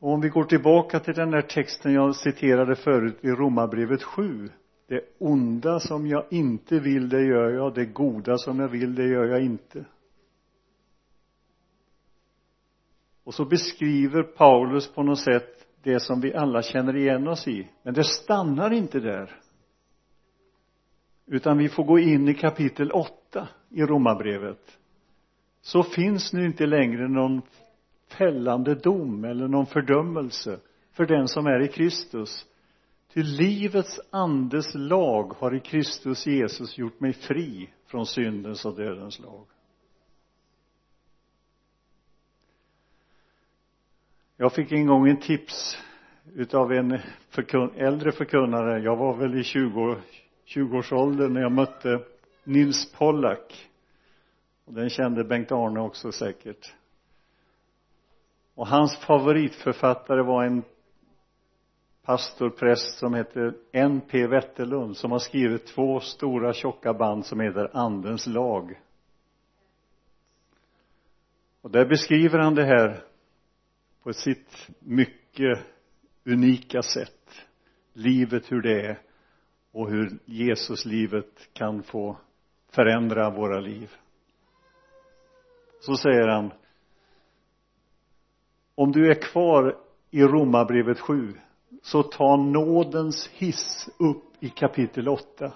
Och 0.00 0.12
om 0.12 0.20
vi 0.20 0.28
går 0.28 0.44
tillbaka 0.44 1.00
till 1.00 1.14
den 1.14 1.30
där 1.30 1.42
texten 1.42 1.92
jag 1.92 2.16
citerade 2.16 2.76
förut 2.76 3.18
i 3.20 3.28
Romarbrevet 3.28 4.02
7 4.02 4.48
det 4.88 5.00
onda 5.18 5.80
som 5.80 6.06
jag 6.06 6.24
inte 6.30 6.78
vill 6.78 7.08
det 7.08 7.22
gör 7.22 7.50
jag. 7.50 7.74
Det 7.74 7.84
goda 7.84 8.38
som 8.38 8.60
jag 8.60 8.68
vill 8.68 8.94
det 8.94 9.06
gör 9.06 9.24
jag 9.24 9.44
inte. 9.44 9.84
Och 13.24 13.34
så 13.34 13.44
beskriver 13.44 14.22
Paulus 14.22 14.92
på 14.94 15.02
något 15.02 15.18
sätt 15.18 15.66
det 15.82 16.00
som 16.00 16.20
vi 16.20 16.34
alla 16.34 16.62
känner 16.62 16.96
igen 16.96 17.28
oss 17.28 17.48
i. 17.48 17.68
Men 17.82 17.94
det 17.94 18.04
stannar 18.04 18.72
inte 18.72 19.00
där. 19.00 19.40
Utan 21.26 21.58
vi 21.58 21.68
får 21.68 21.84
gå 21.84 21.98
in 21.98 22.28
i 22.28 22.34
kapitel 22.34 22.92
8 22.92 23.48
i 23.70 23.82
romarbrevet. 23.82 24.78
Så 25.60 25.82
finns 25.82 26.32
nu 26.32 26.46
inte 26.46 26.66
längre 26.66 27.08
någon 27.08 27.42
fällande 28.08 28.74
dom 28.74 29.24
eller 29.24 29.48
någon 29.48 29.66
fördömelse 29.66 30.60
för 30.92 31.06
den 31.06 31.28
som 31.28 31.46
är 31.46 31.62
i 31.62 31.68
Kristus. 31.68 32.46
Till 33.12 33.26
livets 33.26 34.00
andes 34.10 34.74
lag 34.74 35.32
har 35.38 35.54
i 35.54 35.60
Kristus 35.60 36.26
Jesus 36.26 36.78
gjort 36.78 37.00
mig 37.00 37.12
fri 37.12 37.70
från 37.86 38.06
syndens 38.06 38.64
och 38.64 38.76
dödens 38.76 39.18
lag. 39.18 39.46
Jag 44.36 44.52
fick 44.52 44.72
en 44.72 44.86
gång 44.86 45.08
en 45.08 45.20
tips 45.20 45.78
utav 46.34 46.72
en 46.72 46.98
förkun 47.28 47.70
äldre 47.76 48.12
förkunnare. 48.12 48.80
Jag 48.80 48.96
var 48.96 49.16
väl 49.16 49.38
i 49.38 49.44
20 49.44 49.96
20-årsåldern 50.46 51.32
när 51.32 51.40
jag 51.40 51.52
mötte 51.52 52.00
Nils 52.44 52.92
Pollack. 52.92 53.68
Och 54.64 54.72
den 54.72 54.88
kände 54.88 55.24
Bengt-Arne 55.24 55.80
också 55.80 56.12
säkert 56.12 56.74
och 58.56 58.66
hans 58.66 58.96
favoritförfattare 58.96 60.22
var 60.22 60.44
en 60.44 60.62
pastor, 62.02 62.50
präst 62.50 62.98
som 62.98 63.14
heter 63.14 63.54
N.P. 63.72 64.26
Wetterlund 64.26 64.96
som 64.96 65.10
har 65.12 65.18
skrivit 65.18 65.66
två 65.66 66.00
stora 66.00 66.52
tjocka 66.52 66.94
band 66.94 67.26
som 67.26 67.40
heter 67.40 67.70
Andens 67.76 68.26
lag 68.26 68.80
och 71.60 71.70
där 71.70 71.86
beskriver 71.86 72.38
han 72.38 72.54
det 72.54 72.64
här 72.64 73.04
på 74.02 74.12
sitt 74.12 74.68
mycket 74.78 75.58
unika 76.24 76.82
sätt 76.82 77.46
livet 77.92 78.52
hur 78.52 78.62
det 78.62 78.86
är 78.86 78.98
och 79.72 79.90
hur 79.90 80.18
Jesuslivet 80.24 81.48
kan 81.52 81.82
få 81.82 82.16
förändra 82.70 83.30
våra 83.30 83.60
liv 83.60 83.90
så 85.80 85.96
säger 85.96 86.28
han 86.28 86.52
om 88.76 88.92
du 88.92 89.10
är 89.10 89.22
kvar 89.22 89.76
i 90.10 90.22
Romarbrevet 90.22 91.00
7 91.00 91.34
så 91.82 92.02
ta 92.02 92.36
nådens 92.36 93.28
hiss 93.28 93.88
upp 93.98 94.24
i 94.40 94.48
kapitel 94.48 95.08
8 95.08 95.52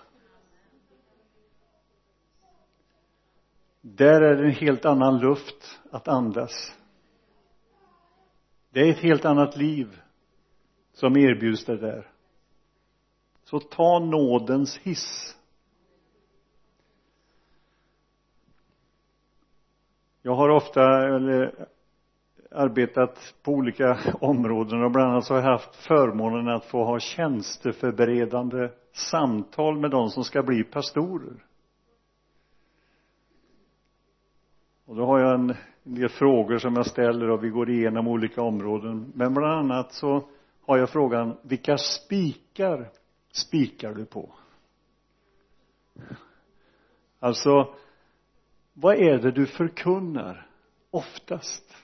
där 3.81 4.21
är 4.21 4.37
det 4.37 4.45
en 4.45 4.51
helt 4.51 4.85
annan 4.85 5.19
luft 5.19 5.81
att 5.91 6.09
andas. 6.09 6.73
Det 8.71 8.81
är 8.81 8.91
ett 8.91 8.99
helt 8.99 9.25
annat 9.25 9.57
liv 9.57 10.01
som 10.93 11.17
erbjuds 11.17 11.65
dig 11.65 11.77
där. 11.77 12.11
Så 13.45 13.61
ta 13.61 13.99
nådens 13.99 14.77
hiss. 14.77 15.37
Jag 20.23 20.35
har 20.35 20.49
ofta 20.49 20.83
eller, 21.17 21.69
arbetat 22.51 23.35
på 23.43 23.53
olika 23.53 23.99
områden 24.21 24.83
och 24.83 24.91
bland 24.91 25.11
annat 25.11 25.25
så 25.25 25.35
har 25.35 25.41
jag 25.41 25.51
haft 25.51 25.77
förmånen 25.77 26.49
att 26.49 26.65
få 26.65 26.85
ha 26.85 27.01
tjänsteförberedande 27.01 28.69
samtal 28.93 29.79
med 29.79 29.91
de 29.91 30.09
som 30.09 30.25
ska 30.25 30.43
bli 30.43 30.65
pastorer. 30.65 31.45
Och 34.87 34.97
då 34.97 35.07
har 35.07 35.19
jag 35.19 35.35
en, 35.35 35.55
del 35.83 36.09
frågor 36.09 36.59
som 36.59 36.77
jag 36.77 36.87
ställer 36.87 37.31
och 37.31 37.45
vi 37.45 37.49
går 37.49 37.71
igenom 37.71 38.09
olika 38.09 38.43
områden. 38.43 39.13
Men 39.15 39.35
bland 39.35 39.53
annat 39.53 39.93
så 39.93 40.29
har 40.67 40.79
jag 40.79 40.91
frågan 40.91 41.37
vilka 41.43 41.79
spikar 41.79 42.91
spikar 43.33 43.95
du 43.95 44.05
på? 44.05 44.33
Alltså 47.19 47.75
vad 48.73 48.95
är 48.95 49.19
det 49.19 49.31
du 49.31 49.47
förkunnar 49.47 50.47
oftast? 50.91 51.77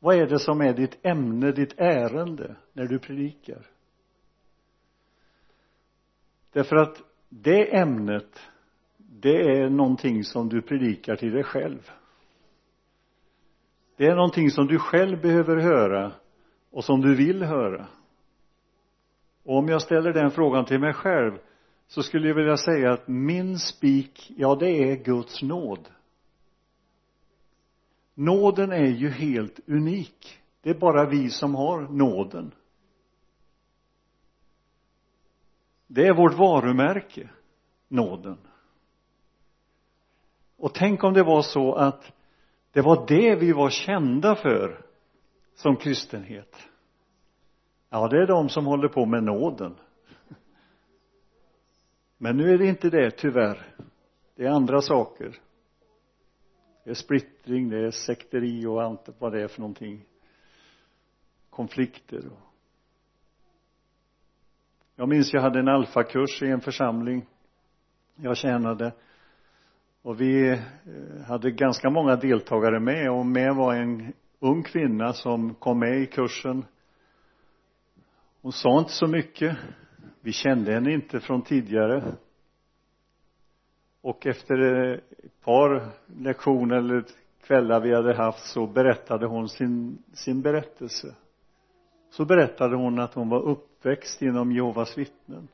Vad 0.00 0.16
är 0.16 0.26
det 0.26 0.38
som 0.38 0.60
är 0.60 0.72
ditt 0.72 1.06
ämne, 1.06 1.52
ditt 1.52 1.74
ärende 1.76 2.56
när 2.72 2.86
du 2.86 2.98
predikar? 2.98 3.66
Därför 6.52 6.76
att 6.76 7.02
det 7.28 7.76
ämnet 7.76 8.40
det 8.96 9.58
är 9.58 9.70
någonting 9.70 10.24
som 10.24 10.48
du 10.48 10.62
predikar 10.62 11.16
till 11.16 11.32
dig 11.32 11.44
själv. 11.44 11.90
Det 13.96 14.06
är 14.06 14.14
någonting 14.14 14.50
som 14.50 14.66
du 14.66 14.78
själv 14.78 15.20
behöver 15.20 15.56
höra 15.56 16.12
och 16.70 16.84
som 16.84 17.00
du 17.00 17.14
vill 17.14 17.42
höra. 17.42 17.86
Och 19.44 19.56
om 19.56 19.68
jag 19.68 19.82
ställer 19.82 20.12
den 20.12 20.30
frågan 20.30 20.64
till 20.64 20.80
mig 20.80 20.92
själv 20.92 21.38
så 21.86 22.02
skulle 22.02 22.28
jag 22.28 22.34
vilja 22.34 22.56
säga 22.56 22.92
att 22.92 23.08
min 23.08 23.58
spik, 23.58 24.32
ja 24.36 24.54
det 24.54 24.70
är 24.70 24.96
Guds 24.96 25.42
nåd 25.42 25.88
nåden 28.18 28.72
är 28.72 28.86
ju 28.86 29.08
helt 29.10 29.60
unik. 29.68 30.38
Det 30.60 30.70
är 30.70 30.74
bara 30.74 31.06
vi 31.06 31.30
som 31.30 31.54
har 31.54 31.80
nåden. 31.80 32.54
Det 35.86 36.06
är 36.06 36.14
vårt 36.14 36.34
varumärke 36.34 37.28
nåden. 37.88 38.38
Och 40.56 40.74
tänk 40.74 41.04
om 41.04 41.14
det 41.14 41.22
var 41.22 41.42
så 41.42 41.74
att 41.74 42.12
det 42.72 42.80
var 42.80 43.06
det 43.06 43.34
vi 43.34 43.52
var 43.52 43.70
kända 43.70 44.34
för 44.34 44.86
som 45.54 45.76
kristenhet. 45.76 46.56
Ja 47.90 48.08
det 48.08 48.22
är 48.22 48.26
de 48.26 48.48
som 48.48 48.66
håller 48.66 48.88
på 48.88 49.06
med 49.06 49.22
nåden. 49.22 49.74
Men 52.16 52.36
nu 52.36 52.50
är 52.54 52.58
det 52.58 52.66
inte 52.66 52.90
det 52.90 53.10
tyvärr. 53.10 53.74
Det 54.34 54.44
är 54.44 54.50
andra 54.50 54.80
saker 54.80 55.40
det 56.88 56.92
är 56.92 56.94
splittring, 56.94 57.68
det 57.68 57.86
är 57.86 57.90
sekteri 57.90 58.66
och 58.66 58.82
allt 58.82 59.08
vad 59.18 59.32
det 59.32 59.42
är 59.42 59.48
för 59.48 59.60
någonting. 59.60 60.04
Konflikter 61.50 62.26
och 62.26 62.38
jag 64.96 65.08
minns 65.08 65.32
jag 65.32 65.40
hade 65.40 65.58
en 65.58 65.68
alfakurs 65.68 66.42
i 66.42 66.46
en 66.46 66.60
församling. 66.60 67.26
Jag 68.16 68.36
tjänade. 68.36 68.92
Och 70.02 70.20
vi 70.20 70.50
eh, 70.50 70.58
hade 71.26 71.50
ganska 71.50 71.90
många 71.90 72.16
deltagare 72.16 72.80
med. 72.80 73.10
Och 73.10 73.26
med 73.26 73.54
var 73.54 73.74
en 73.74 74.12
ung 74.38 74.62
kvinna 74.62 75.12
som 75.12 75.54
kom 75.54 75.78
med 75.78 75.98
i 75.98 76.06
kursen. 76.06 76.64
Hon 78.42 78.52
sa 78.52 78.78
inte 78.78 78.92
så 78.92 79.06
mycket. 79.06 79.56
Vi 80.20 80.32
kände 80.32 80.72
henne 80.72 80.92
inte 80.92 81.20
från 81.20 81.42
tidigare 81.42 82.14
och 84.00 84.26
efter 84.26 84.58
ett 85.24 85.40
par 85.44 85.88
lektioner 86.22 86.76
eller 86.76 87.04
kvällar 87.42 87.80
vi 87.80 87.94
hade 87.94 88.14
haft 88.14 88.46
så 88.46 88.66
berättade 88.66 89.26
hon 89.26 89.48
sin, 89.48 90.02
sin 90.12 90.42
berättelse. 90.42 91.14
Så 92.10 92.24
berättade 92.24 92.76
hon 92.76 92.98
att 92.98 93.14
hon 93.14 93.28
var 93.28 93.40
uppväxt 93.40 94.22
inom 94.22 94.52
Jehovas 94.52 94.98
vittnen. 94.98 95.48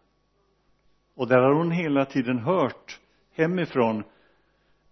Och 1.14 1.28
där 1.28 1.38
har 1.38 1.52
hon 1.52 1.70
hela 1.70 2.04
tiden 2.04 2.38
hört 2.38 3.00
hemifrån 3.32 4.02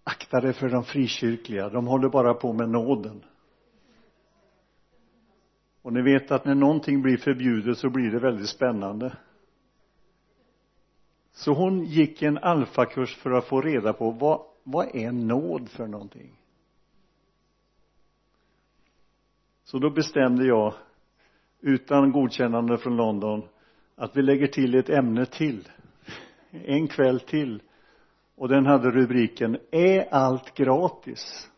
akta 0.03 0.41
dig 0.41 0.53
för 0.53 0.69
de 0.69 0.83
frikyrkliga 0.83 1.69
de 1.69 1.87
håller 1.87 2.09
bara 2.09 2.33
på 2.33 2.53
med 2.53 2.69
nåden. 2.69 3.23
Och 5.81 5.93
ni 5.93 6.01
vet 6.01 6.31
att 6.31 6.45
när 6.45 6.55
någonting 6.55 7.01
blir 7.01 7.17
förbjudet 7.17 7.77
så 7.77 7.89
blir 7.89 8.11
det 8.11 8.19
väldigt 8.19 8.49
spännande 8.49 9.17
så 11.33 11.53
hon 11.53 11.83
gick 11.83 12.21
en 12.21 12.37
alfakurs 12.37 13.15
för 13.15 13.31
att 13.31 13.45
få 13.45 13.61
reda 13.61 13.93
på 13.93 14.11
vad, 14.11 14.41
vad 14.63 14.95
är 14.95 15.11
nåd 15.11 15.69
för 15.69 15.87
någonting? 15.87 16.39
Så 19.63 19.77
då 19.79 19.89
bestämde 19.89 20.45
jag 20.45 20.73
utan 21.61 22.11
godkännande 22.11 22.77
från 22.77 22.95
London 22.95 23.43
att 23.95 24.17
vi 24.17 24.21
lägger 24.21 24.47
till 24.47 24.75
ett 24.75 24.89
ämne 24.89 25.25
till. 25.25 25.69
En 26.51 26.87
kväll 26.87 27.19
till. 27.19 27.61
Och 28.35 28.47
den 28.47 28.65
hade 28.65 28.91
rubriken 28.91 29.57
är 29.71 30.13
allt 30.13 30.53
gratis? 30.53 31.49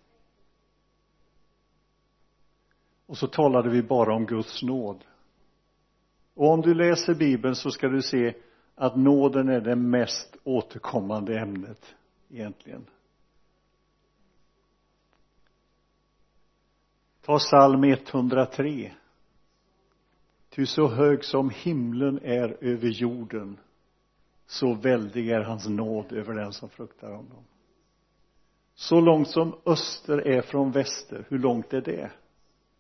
Och 3.06 3.18
så 3.18 3.28
talade 3.28 3.70
vi 3.70 3.84
bara 3.84 4.14
om 4.14 4.26
Guds 4.26 4.64
nåd. 4.64 5.04
Och 6.34 6.50
om 6.50 6.62
du 6.62 6.74
läser 6.74 7.16
bibeln 7.16 7.56
så 7.56 7.72
ska 7.72 7.88
du 7.88 8.02
se 8.02 8.34
att 8.76 8.96
nåden 8.96 9.50
är 9.50 9.62
det 9.62 9.76
mest 9.76 10.38
återkommande 10.44 11.40
ämnet 11.40 11.96
egentligen. 12.30 12.86
Ta 17.22 17.40
psalm 17.40 17.84
103 17.84 18.94
ty 20.50 20.66
så 20.66 20.88
hög 20.88 21.26
som 21.26 21.50
himlen 21.50 22.20
är 22.24 22.58
över 22.62 22.88
jorden 22.88 23.58
så 24.46 24.74
väldig 24.74 25.30
är 25.30 25.42
hans 25.42 25.68
nåd 25.68 26.12
över 26.12 26.34
den 26.34 26.54
som 26.54 26.70
fruktar 26.70 27.12
honom. 27.12 27.44
Så 28.76 29.02
långt 29.02 29.30
som 29.30 29.56
öster 29.66 30.28
är 30.28 30.42
från 30.42 30.72
väster 30.72 31.26
hur 31.30 31.40
långt 31.40 31.74
är 31.74 31.82
det? 31.82 32.12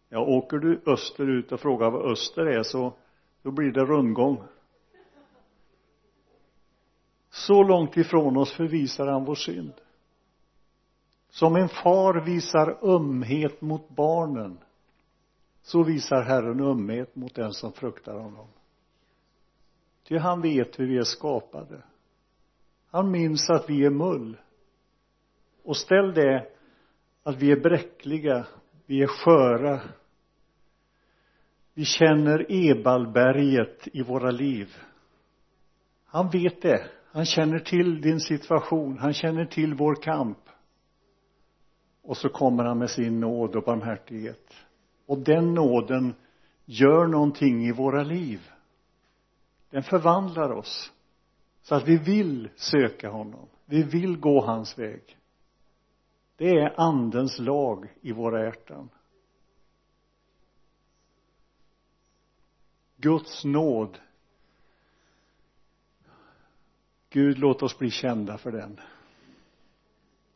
Ja 0.09 0.19
åker 0.19 0.57
du 0.57 0.81
österut 0.85 1.51
och 1.51 1.59
frågar 1.59 1.91
vad 1.91 2.11
öster 2.11 2.45
är 2.45 2.63
så 2.63 2.93
då 3.41 3.51
blir 3.51 3.71
det 3.71 3.85
rundgång 3.85 4.43
så 7.35 7.63
långt 7.63 7.97
ifrån 7.97 8.37
oss 8.37 8.53
förvisar 8.53 9.07
han 9.07 9.25
vår 9.25 9.35
synd. 9.35 9.73
Som 11.29 11.55
en 11.55 11.69
far 11.69 12.25
visar 12.25 12.77
ömhet 12.95 13.61
mot 13.61 13.89
barnen 13.89 14.57
så 15.61 15.83
visar 15.83 16.21
Herren 16.21 16.59
ömhet 16.59 17.15
mot 17.15 17.35
den 17.35 17.53
som 17.53 17.73
fruktar 17.73 18.13
honom. 18.13 18.47
Ty 20.03 20.17
han 20.17 20.41
vet 20.41 20.79
hur 20.79 20.87
vi 20.87 20.97
är 20.97 21.03
skapade. 21.03 21.83
Han 22.91 23.11
minns 23.11 23.49
att 23.49 23.69
vi 23.69 23.85
är 23.85 23.89
mull. 23.89 24.37
Och 25.63 25.77
ställ 25.77 26.13
det 26.13 26.47
att 27.23 27.35
vi 27.35 27.51
är 27.51 27.59
bräckliga 27.59 28.45
vi 28.85 29.01
är 29.01 29.07
sköra. 29.07 29.81
Vi 31.73 31.85
känner 31.85 32.45
Ebalberget 32.49 33.87
i 33.93 34.03
våra 34.03 34.31
liv. 34.31 34.75
Han 36.05 36.29
vet 36.29 36.61
det 36.61 36.89
han 37.15 37.25
känner 37.25 37.59
till 37.59 38.01
din 38.01 38.19
situation. 38.19 38.97
Han 38.97 39.13
känner 39.13 39.45
till 39.45 39.73
vår 39.73 39.95
kamp. 39.95 40.37
Och 42.01 42.17
så 42.17 42.29
kommer 42.29 42.63
han 42.63 42.77
med 42.77 42.89
sin 42.89 43.19
nåd 43.19 43.55
och 43.55 43.63
barmhärtighet. 43.63 44.53
Och 45.05 45.19
den 45.19 45.53
nåden 45.53 46.13
gör 46.65 47.07
någonting 47.07 47.65
i 47.65 47.71
våra 47.71 48.03
liv. 48.03 48.51
Den 49.69 49.83
förvandlar 49.83 50.51
oss. 50.51 50.91
Så 51.61 51.75
att 51.75 51.87
vi 51.87 51.97
vill 51.97 52.49
söka 52.55 53.09
honom. 53.09 53.47
Vi 53.65 53.83
vill 53.83 54.17
gå 54.17 54.41
hans 54.41 54.79
väg. 54.79 55.17
Det 56.37 56.49
är 56.49 56.79
andens 56.79 57.39
lag 57.39 57.93
i 58.01 58.11
våra 58.11 58.43
hjärtan. 58.43 58.89
Guds 62.97 63.45
nåd 63.45 63.99
Gud 67.09 67.39
låt 67.39 67.63
oss 67.63 67.77
bli 67.77 67.89
kända 67.89 68.37
för 68.37 68.51
den. 68.51 68.79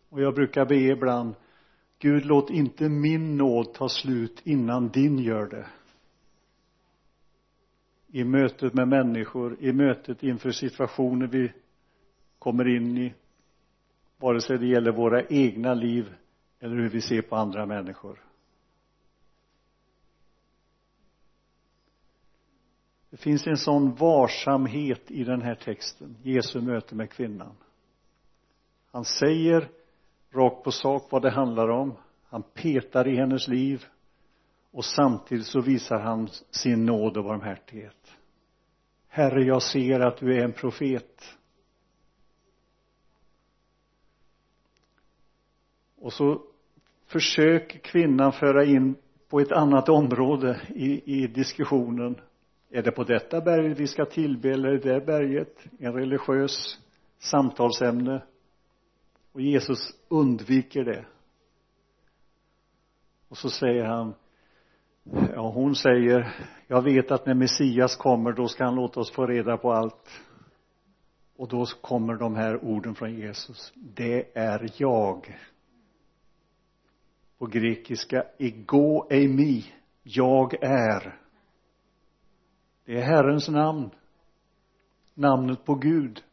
Och 0.10 0.22
jag 0.22 0.36
brukar 0.36 0.66
be 0.66 0.76
ibland 0.76 1.36
Gud 2.00 2.26
låt 2.26 2.50
inte 2.50 2.90
min 2.90 3.38
nåd 3.38 3.74
ta 3.74 3.90
slut 3.90 4.42
innan 4.44 4.90
din 4.90 5.20
gör 5.20 5.46
det. 5.46 5.68
I 8.08 8.24
mötet 8.24 8.74
med 8.74 8.88
människor, 8.88 9.58
i 9.60 9.74
mötet 9.74 10.24
inför 10.24 10.52
situationer 10.52 11.28
vi 11.28 11.52
kommer 12.40 12.68
in 12.68 12.98
i 12.98 13.14
vare 14.18 14.42
sig 14.42 14.58
det 14.58 14.68
gäller 14.68 14.92
våra 14.92 15.24
egna 15.24 15.74
liv 15.74 16.16
eller 16.60 16.76
hur 16.76 16.90
vi 16.90 17.02
ser 17.02 17.22
på 17.22 17.36
andra 17.36 17.66
människor. 17.66 18.20
Det 23.10 23.18
finns 23.18 23.48
en 23.48 23.58
sån 23.58 23.96
varsamhet 23.96 25.12
i 25.12 25.24
den 25.24 25.42
här 25.42 25.56
texten 25.56 26.16
Jesu 26.24 26.62
möte 26.62 26.96
med 26.96 27.10
kvinnan. 27.10 27.56
Han 28.92 29.06
säger 29.06 29.70
rakt 30.32 30.64
på 30.64 30.72
sak 30.72 31.08
vad 31.10 31.22
det 31.22 31.30
handlar 31.30 31.70
om. 31.70 31.94
Han 32.30 32.44
petar 32.44 33.08
i 33.08 33.16
hennes 33.16 33.48
liv 33.48 33.86
och 34.72 34.86
samtidigt 34.86 35.46
så 35.46 35.62
visar 35.62 36.00
han 36.00 36.28
sin 36.52 36.86
nåd 36.86 37.18
och 37.18 37.24
barmhärtighet. 37.24 38.18
Herre 39.08 39.44
jag 39.44 39.62
ser 39.62 40.00
att 40.00 40.18
du 40.18 40.38
är 40.38 40.44
en 40.44 40.54
profet. 40.54 41.38
Och 46.02 46.14
så 46.14 46.42
försöker 47.06 47.80
kvinnan 47.80 48.32
föra 48.32 48.66
in 48.66 48.96
på 49.30 49.40
ett 49.40 49.52
annat 49.52 49.90
område 49.90 50.62
i, 50.76 51.24
i 51.24 51.28
diskussionen 51.28 52.22
är 52.70 52.84
det 52.84 52.92
på 52.92 53.04
detta 53.04 53.42
berg 53.42 53.74
vi 53.74 53.88
ska 53.88 54.06
tillbe 54.06 54.50
eller 54.50 54.70
det 54.72 54.94
där 54.94 55.06
berget? 55.06 55.66
En 55.80 55.94
religiös 55.94 56.80
samtalsämne. 57.18 58.24
Och 59.32 59.42
Jesus 59.42 59.80
undviker 60.08 60.84
det. 60.84 61.06
Och 63.28 63.38
så 63.38 63.50
säger 63.50 63.84
han 63.84 64.14
ja 65.34 65.52
hon 65.52 65.76
säger 65.76 66.36
jag 66.68 66.82
vet 66.82 67.12
att 67.12 67.26
när 67.26 67.34
Messias 67.34 67.96
kommer 67.96 68.32
då 68.32 68.48
ska 68.48 68.64
han 68.66 68.76
låta 68.76 69.00
oss 69.00 69.12
få 69.12 69.26
reda 69.26 69.58
på 69.58 69.72
allt. 69.72 70.10
Och 71.36 71.48
då 71.48 71.66
kommer 71.66 72.14
de 72.14 72.36
här 72.36 72.64
orden 72.64 72.96
från 72.96 73.16
Jesus. 73.16 73.74
Det 73.76 74.38
är 74.38 74.72
jag. 74.78 75.40
På 77.38 77.46
grekiska 77.46 78.24
ego 78.38 79.08
eimi 79.10 79.66
jag 80.04 80.64
är 80.64 81.20
det 82.90 82.98
är 82.98 83.02
Herrens 83.02 83.50
namn. 83.50 83.90
Namnet 85.14 85.66
på 85.66 85.76
Gud. 85.76 86.24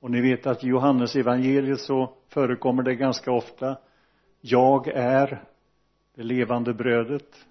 Och 0.00 0.10
ni 0.10 0.20
vet 0.20 0.46
att 0.46 0.64
i 0.64 0.66
Johannes 0.66 1.16
evangeliet 1.16 1.80
så 1.80 2.14
förekommer 2.28 2.82
det 2.82 2.94
ganska 2.94 3.32
ofta 3.32 3.78
jag 4.40 4.88
är 4.88 5.44
det 6.14 6.22
levande 6.22 6.74
brödet. 6.74 7.46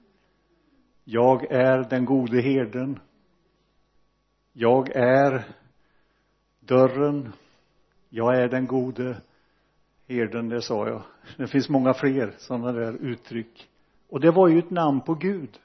Jag 1.04 1.52
är 1.52 1.90
den 1.90 2.06
gode 2.06 2.42
herden 2.42 3.00
jag 4.54 4.96
är 4.96 5.44
dörren. 6.60 7.34
Jag 8.10 8.42
är 8.42 8.50
den 8.50 8.68
gode 8.68 9.22
herden, 10.08 10.50
det 10.50 10.62
sa 10.62 10.88
jag. 10.88 11.04
Det 11.38 11.48
finns 11.48 11.70
många 11.70 11.94
fler 11.94 12.36
sådana 12.38 12.72
där 12.72 12.94
uttryck. 12.94 13.70
Och 14.10 14.20
det 14.20 14.32
var 14.32 14.48
ju 14.48 14.60
ett 14.60 14.70
namn 14.70 15.02
på 15.02 15.14
Gud. 15.14 15.60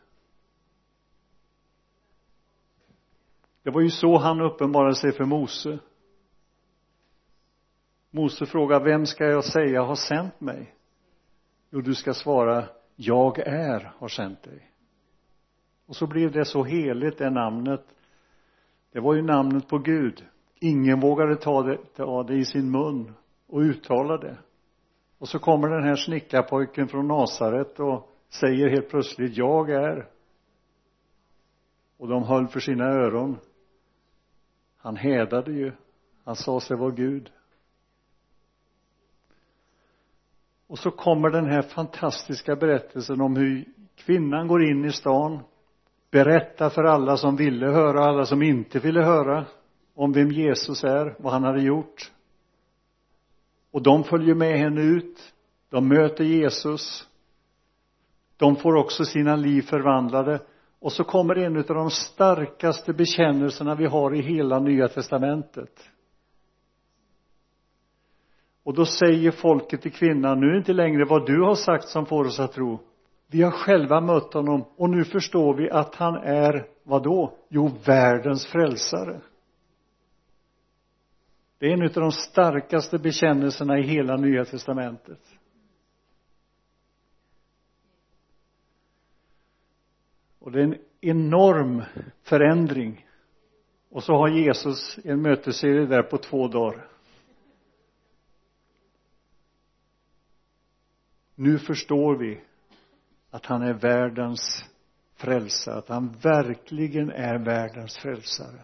Det 3.68 3.72
var 3.72 3.80
ju 3.80 3.90
så 3.90 4.18
han 4.18 4.40
uppenbarade 4.40 4.94
sig 4.94 5.12
för 5.12 5.24
Mose. 5.24 5.78
Mose 8.10 8.46
frågar 8.46 8.84
vem 8.84 9.06
ska 9.06 9.24
jag 9.24 9.44
säga 9.44 9.82
har 9.82 9.94
sänt 9.94 10.40
mig? 10.40 10.74
Jo 11.70 11.80
du 11.80 11.94
ska 11.94 12.14
svara 12.14 12.64
jag 12.96 13.38
är 13.38 13.92
har 13.98 14.08
sänt 14.08 14.42
dig. 14.42 14.70
Och 15.86 15.96
så 15.96 16.06
blev 16.06 16.32
det 16.32 16.44
så 16.44 16.64
heligt 16.64 17.18
det 17.18 17.30
namnet. 17.30 17.84
Det 18.92 19.00
var 19.00 19.14
ju 19.14 19.22
namnet 19.22 19.68
på 19.68 19.78
Gud. 19.78 20.24
Ingen 20.60 21.00
vågade 21.00 21.36
ta 21.36 21.62
det, 21.62 21.78
ta 21.96 22.22
det 22.22 22.34
i 22.34 22.44
sin 22.44 22.70
mun 22.70 23.14
och 23.46 23.60
uttala 23.60 24.16
det. 24.16 24.36
Och 25.18 25.28
så 25.28 25.38
kommer 25.38 25.68
den 25.68 25.84
här 25.84 25.96
snickarpojken 25.96 26.88
från 26.88 27.08
Nasaret 27.08 27.80
och 27.80 28.10
säger 28.28 28.68
helt 28.68 28.90
plötsligt 28.90 29.36
jag 29.36 29.70
är. 29.70 30.08
Och 31.96 32.08
de 32.08 32.22
höll 32.22 32.48
för 32.48 32.60
sina 32.60 32.84
öron 32.84 33.38
han 34.78 34.96
hädade 34.96 35.52
ju. 35.52 35.72
Han 36.24 36.36
sa 36.36 36.60
sig 36.60 36.76
vara 36.76 36.90
Gud. 36.90 37.30
Och 40.66 40.78
så 40.78 40.90
kommer 40.90 41.30
den 41.30 41.46
här 41.46 41.62
fantastiska 41.62 42.56
berättelsen 42.56 43.20
om 43.20 43.36
hur 43.36 43.64
kvinnan 43.96 44.48
går 44.48 44.62
in 44.62 44.84
i 44.84 44.92
stan 44.92 45.40
berättar 46.10 46.70
för 46.70 46.84
alla 46.84 47.16
som 47.16 47.36
ville 47.36 47.66
höra 47.66 48.00
och 48.00 48.06
alla 48.06 48.26
som 48.26 48.42
inte 48.42 48.78
ville 48.78 49.02
höra 49.02 49.44
om 49.94 50.12
vem 50.12 50.30
Jesus 50.30 50.84
är, 50.84 51.16
vad 51.18 51.32
han 51.32 51.44
hade 51.44 51.62
gjort. 51.62 52.12
Och 53.70 53.82
de 53.82 54.04
följer 54.04 54.34
med 54.34 54.58
henne 54.58 54.80
ut. 54.80 55.34
De 55.70 55.88
möter 55.88 56.24
Jesus. 56.24 57.08
De 58.36 58.56
får 58.56 58.76
också 58.76 59.04
sina 59.04 59.36
liv 59.36 59.62
förvandlade 59.62 60.40
och 60.80 60.92
så 60.92 61.04
kommer 61.04 61.38
en 61.38 61.56
av 61.56 61.64
de 61.64 61.90
starkaste 61.90 62.92
bekännelserna 62.92 63.74
vi 63.74 63.86
har 63.86 64.14
i 64.14 64.22
hela 64.22 64.58
nya 64.58 64.88
testamentet. 64.88 65.90
Och 68.64 68.74
då 68.74 68.84
säger 68.84 69.30
folket 69.30 69.82
till 69.82 69.92
kvinnan 69.92 70.40
nu 70.40 70.46
är 70.46 70.52
det 70.52 70.58
inte 70.58 70.72
längre 70.72 71.04
vad 71.04 71.26
du 71.26 71.42
har 71.42 71.54
sagt 71.54 71.88
som 71.88 72.06
får 72.06 72.24
oss 72.24 72.40
att 72.40 72.52
tro. 72.52 72.78
Vi 73.30 73.42
har 73.42 73.50
själva 73.50 74.00
mött 74.00 74.34
honom 74.34 74.64
och 74.76 74.90
nu 74.90 75.04
förstår 75.04 75.54
vi 75.54 75.70
att 75.70 75.94
han 75.94 76.14
är 76.14 76.66
vad 76.82 77.02
då? 77.02 77.34
jo 77.48 77.70
världens 77.84 78.46
frälsare. 78.46 79.20
Det 81.58 81.66
är 81.66 81.72
en 81.72 81.82
av 81.82 81.90
de 81.92 82.12
starkaste 82.12 82.98
bekännelserna 82.98 83.78
i 83.78 83.82
hela 83.82 84.16
nya 84.16 84.44
testamentet. 84.44 85.20
Och 90.49 90.53
det 90.53 90.61
är 90.61 90.64
en 90.64 90.78
enorm 91.01 91.82
förändring. 92.22 93.07
Och 93.90 94.05
så 94.05 94.12
har 94.12 94.28
Jesus 94.28 94.99
en 95.05 95.22
mötesserie 95.22 95.86
där 95.86 96.03
på 96.03 96.18
två 96.18 96.49
dagar. 96.49 96.88
Nu 101.34 101.59
förstår 101.59 102.16
vi 102.16 102.40
att 103.30 103.46
han 103.46 103.62
är 103.62 103.72
världens 103.72 104.64
frälsare 105.14 105.78
att 105.78 105.88
han 105.88 106.16
verkligen 106.22 107.11
är 107.11 107.38
världens 107.38 107.99
frälsare. 107.99 108.61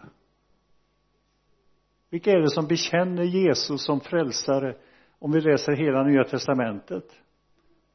Vilka 2.09 2.31
är 2.31 2.39
det 2.39 2.49
som 2.49 2.67
bekänner 2.67 3.23
Jesus 3.23 3.85
som 3.85 3.99
frälsare? 3.99 4.75
Om 5.19 5.31
vi 5.31 5.41
läser 5.41 5.75
hela 5.75 6.03
nya 6.03 6.23
testamentet? 6.23 7.05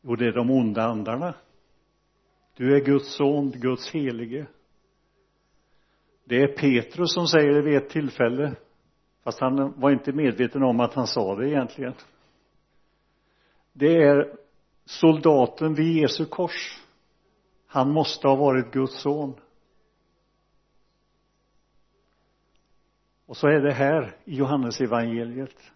Jo 0.02 0.16
det 0.16 0.26
är 0.26 0.32
de 0.32 0.50
onda 0.50 0.82
andarna 0.82 1.34
du 2.60 2.76
är 2.76 2.80
Guds 2.80 3.16
son, 3.16 3.50
Guds 3.50 3.90
helige. 3.90 4.46
Det 6.24 6.42
är 6.42 6.46
Petrus 6.46 7.14
som 7.14 7.26
säger 7.26 7.52
det 7.52 7.62
vid 7.62 7.76
ett 7.76 7.88
tillfälle. 7.88 8.56
Fast 9.24 9.40
han 9.40 9.80
var 9.80 9.90
inte 9.90 10.12
medveten 10.12 10.62
om 10.62 10.80
att 10.80 10.94
han 10.94 11.06
sa 11.06 11.36
det 11.36 11.48
egentligen. 11.48 11.94
Det 13.72 14.02
är 14.02 14.36
soldaten 14.84 15.74
vid 15.74 15.96
Jesu 15.96 16.24
kors. 16.24 16.80
Han 17.66 17.92
måste 17.92 18.28
ha 18.28 18.36
varit 18.36 18.72
Guds 18.72 19.00
son. 19.00 19.34
Och 23.26 23.36
så 23.36 23.46
är 23.46 23.60
det 23.60 23.72
här 23.72 24.16
i 24.24 24.34
Johannes 24.34 24.80
evangeliet. 24.80 25.72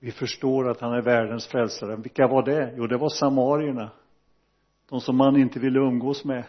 Vi 0.00 0.12
förstår 0.12 0.68
att 0.70 0.80
han 0.80 0.92
är 0.92 1.02
världens 1.02 1.46
frälsare. 1.46 1.96
Vilka 1.96 2.26
var 2.26 2.42
det? 2.42 2.74
Jo 2.76 2.86
det 2.86 2.96
var 2.96 3.08
samarierna 3.08 3.90
de 4.88 5.00
som 5.00 5.16
man 5.16 5.36
inte 5.36 5.60
ville 5.60 5.78
umgås 5.78 6.24
med. 6.24 6.44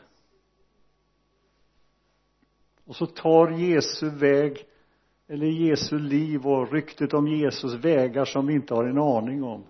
Och 2.85 2.95
så 2.95 3.05
tar 3.05 3.49
Jesu 3.49 4.09
väg 4.09 4.65
eller 5.27 5.47
Jesu 5.47 5.99
liv 5.99 6.47
och 6.47 6.71
ryktet 6.71 7.13
om 7.13 7.27
Jesus 7.27 7.73
vägar 7.73 8.25
som 8.25 8.47
vi 8.47 8.53
inte 8.53 8.73
har 8.73 8.85
en 8.85 8.97
aning 8.97 9.43
om. 9.43 9.63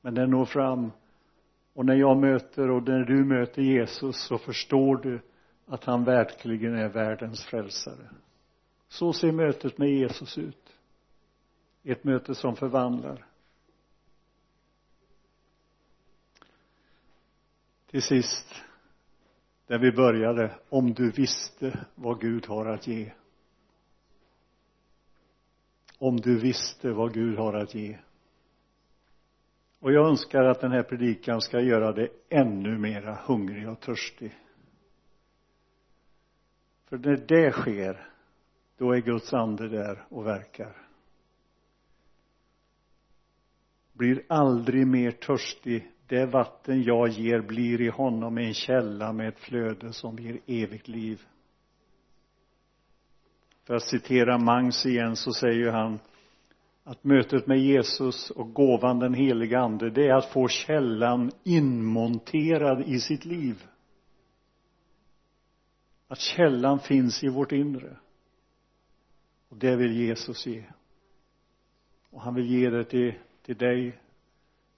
Men 0.00 0.14
den 0.14 0.30
når 0.30 0.44
fram. 0.44 0.92
Och 1.74 1.86
när 1.86 1.94
jag 1.94 2.16
möter 2.16 2.70
och 2.70 2.88
när 2.88 3.04
du 3.04 3.24
möter 3.24 3.62
Jesus 3.62 4.16
så 4.16 4.38
förstår 4.38 4.96
du 4.96 5.20
att 5.66 5.84
han 5.84 6.04
verkligen 6.04 6.74
är 6.74 6.88
världens 6.88 7.44
frälsare. 7.44 8.08
Så 8.88 9.12
ser 9.12 9.32
mötet 9.32 9.78
med 9.78 9.90
Jesus 9.90 10.38
ut. 10.38 10.76
Ett 11.82 12.04
möte 12.04 12.34
som 12.34 12.56
förvandlar. 12.56 13.26
Till 17.86 18.02
sist 18.02 18.54
där 19.66 19.78
vi 19.78 19.92
började 19.92 20.58
om 20.68 20.94
du 20.94 21.10
visste 21.10 21.86
vad 21.94 22.20
Gud 22.20 22.46
har 22.46 22.66
att 22.66 22.86
ge. 22.86 23.12
Om 25.98 26.16
du 26.16 26.38
visste 26.40 26.92
vad 26.92 27.14
Gud 27.14 27.38
har 27.38 27.54
att 27.54 27.74
ge. 27.74 27.98
Och 29.78 29.92
jag 29.92 30.08
önskar 30.08 30.44
att 30.44 30.60
den 30.60 30.72
här 30.72 30.82
predikan 30.82 31.40
ska 31.40 31.60
göra 31.60 31.92
dig 31.92 32.12
ännu 32.28 32.78
mera 32.78 33.14
hungrig 33.14 33.68
och 33.68 33.80
törstig. 33.80 34.34
För 36.84 36.98
när 36.98 37.16
det 37.16 37.52
sker 37.52 38.10
då 38.76 38.92
är 38.92 39.00
Guds 39.00 39.32
ande 39.32 39.68
där 39.68 40.06
och 40.08 40.26
verkar. 40.26 40.76
Blir 43.92 44.24
aldrig 44.28 44.86
mer 44.86 45.10
törstig 45.10 45.92
det 46.06 46.26
vatten 46.26 46.82
jag 46.82 47.08
ger 47.08 47.40
blir 47.40 47.80
i 47.80 47.88
honom 47.88 48.38
en 48.38 48.54
källa 48.54 49.12
med 49.12 49.28
ett 49.28 49.38
flöde 49.38 49.92
som 49.92 50.18
ger 50.18 50.40
evigt 50.46 50.88
liv. 50.88 51.22
För 53.64 53.74
att 53.74 53.82
citera 53.82 54.38
Mangs 54.38 54.86
igen 54.86 55.16
så 55.16 55.32
säger 55.32 55.70
han 55.70 55.98
att 56.84 57.04
mötet 57.04 57.46
med 57.46 57.58
Jesus 57.58 58.30
och 58.30 58.54
gåvan 58.54 58.98
den 58.98 59.14
heliga 59.14 59.60
ande 59.60 59.90
det 59.90 60.08
är 60.08 60.14
att 60.14 60.32
få 60.32 60.48
källan 60.48 61.30
inmonterad 61.44 62.82
i 62.82 63.00
sitt 63.00 63.24
liv. 63.24 63.66
Att 66.08 66.18
källan 66.18 66.78
finns 66.78 67.24
i 67.24 67.28
vårt 67.28 67.52
inre. 67.52 67.96
Och 69.48 69.56
det 69.56 69.76
vill 69.76 69.92
Jesus 69.92 70.46
ge. 70.46 70.64
Och 72.10 72.20
han 72.20 72.34
vill 72.34 72.46
ge 72.46 72.70
det 72.70 72.84
till, 72.84 73.14
till 73.42 73.56
dig 73.56 73.98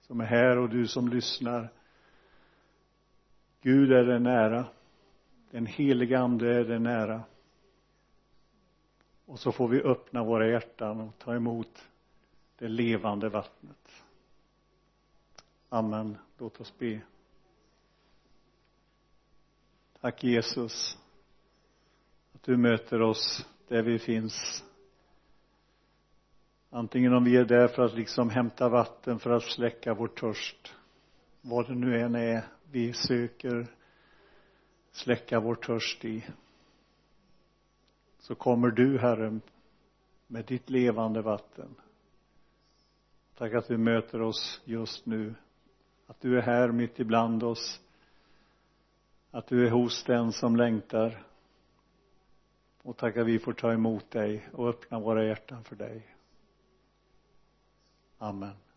som 0.09 0.21
är 0.21 0.25
här 0.25 0.57
och 0.57 0.69
du 0.69 0.87
som 0.87 1.07
lyssnar. 1.07 1.69
Gud 3.61 3.91
är 3.91 4.03
dig 4.03 4.19
nära. 4.19 4.65
Den 5.51 5.65
heliga 5.65 6.19
ande 6.19 6.55
är 6.55 6.63
dig 6.63 6.79
nära. 6.79 7.23
Och 9.25 9.39
så 9.39 9.51
får 9.51 9.67
vi 9.67 9.81
öppna 9.81 10.23
våra 10.23 10.47
hjärtan 10.47 10.99
och 10.99 11.17
ta 11.17 11.35
emot 11.35 11.87
det 12.57 12.67
levande 12.67 13.29
vattnet. 13.29 14.03
Amen. 15.69 16.17
Låt 16.37 16.61
oss 16.61 16.77
be. 16.77 17.01
Tack 20.01 20.23
Jesus 20.23 20.97
att 22.33 22.43
du 22.43 22.57
möter 22.57 23.01
oss 23.01 23.47
där 23.67 23.83
vi 23.83 23.99
finns 23.99 24.63
antingen 26.69 27.13
om 27.13 27.23
vi 27.23 27.37
är 27.37 27.45
där 27.45 27.67
för 27.67 27.85
att 27.85 27.93
liksom 27.93 28.29
hämta 28.29 28.69
vatten 28.69 29.19
för 29.19 29.29
att 29.29 29.43
släcka 29.43 29.93
vår 29.93 30.07
törst. 30.07 30.75
Vad 31.41 31.67
det 31.67 31.75
nu 31.75 32.01
än 32.01 32.15
är 32.15 32.43
vi 32.71 32.93
söker 32.93 33.67
släcka 34.91 35.39
vår 35.39 35.55
törst 35.55 36.05
i. 36.05 36.25
Så 38.19 38.35
kommer 38.35 38.67
du 38.67 38.99
Herre 38.99 39.39
med 40.27 40.45
ditt 40.45 40.69
levande 40.69 41.21
vatten. 41.21 41.75
Tack 43.37 43.53
att 43.53 43.67
du 43.67 43.77
möter 43.77 44.21
oss 44.21 44.61
just 44.65 45.05
nu. 45.05 45.35
Att 46.07 46.21
du 46.21 46.37
är 46.37 46.41
här 46.41 46.71
mitt 46.71 46.99
ibland 46.99 47.43
oss. 47.43 47.81
Att 49.31 49.47
du 49.47 49.67
är 49.67 49.71
hos 49.71 50.03
den 50.03 50.31
som 50.31 50.55
längtar. 50.55 51.23
Och 52.81 52.97
tack 52.97 53.17
att 53.17 53.27
vi 53.27 53.39
får 53.39 53.53
ta 53.53 53.73
emot 53.73 54.11
dig 54.11 54.49
och 54.53 54.69
öppna 54.69 54.99
våra 54.99 55.25
hjärtan 55.25 55.63
för 55.63 55.75
dig. 55.75 56.15
Amen. 58.21 58.68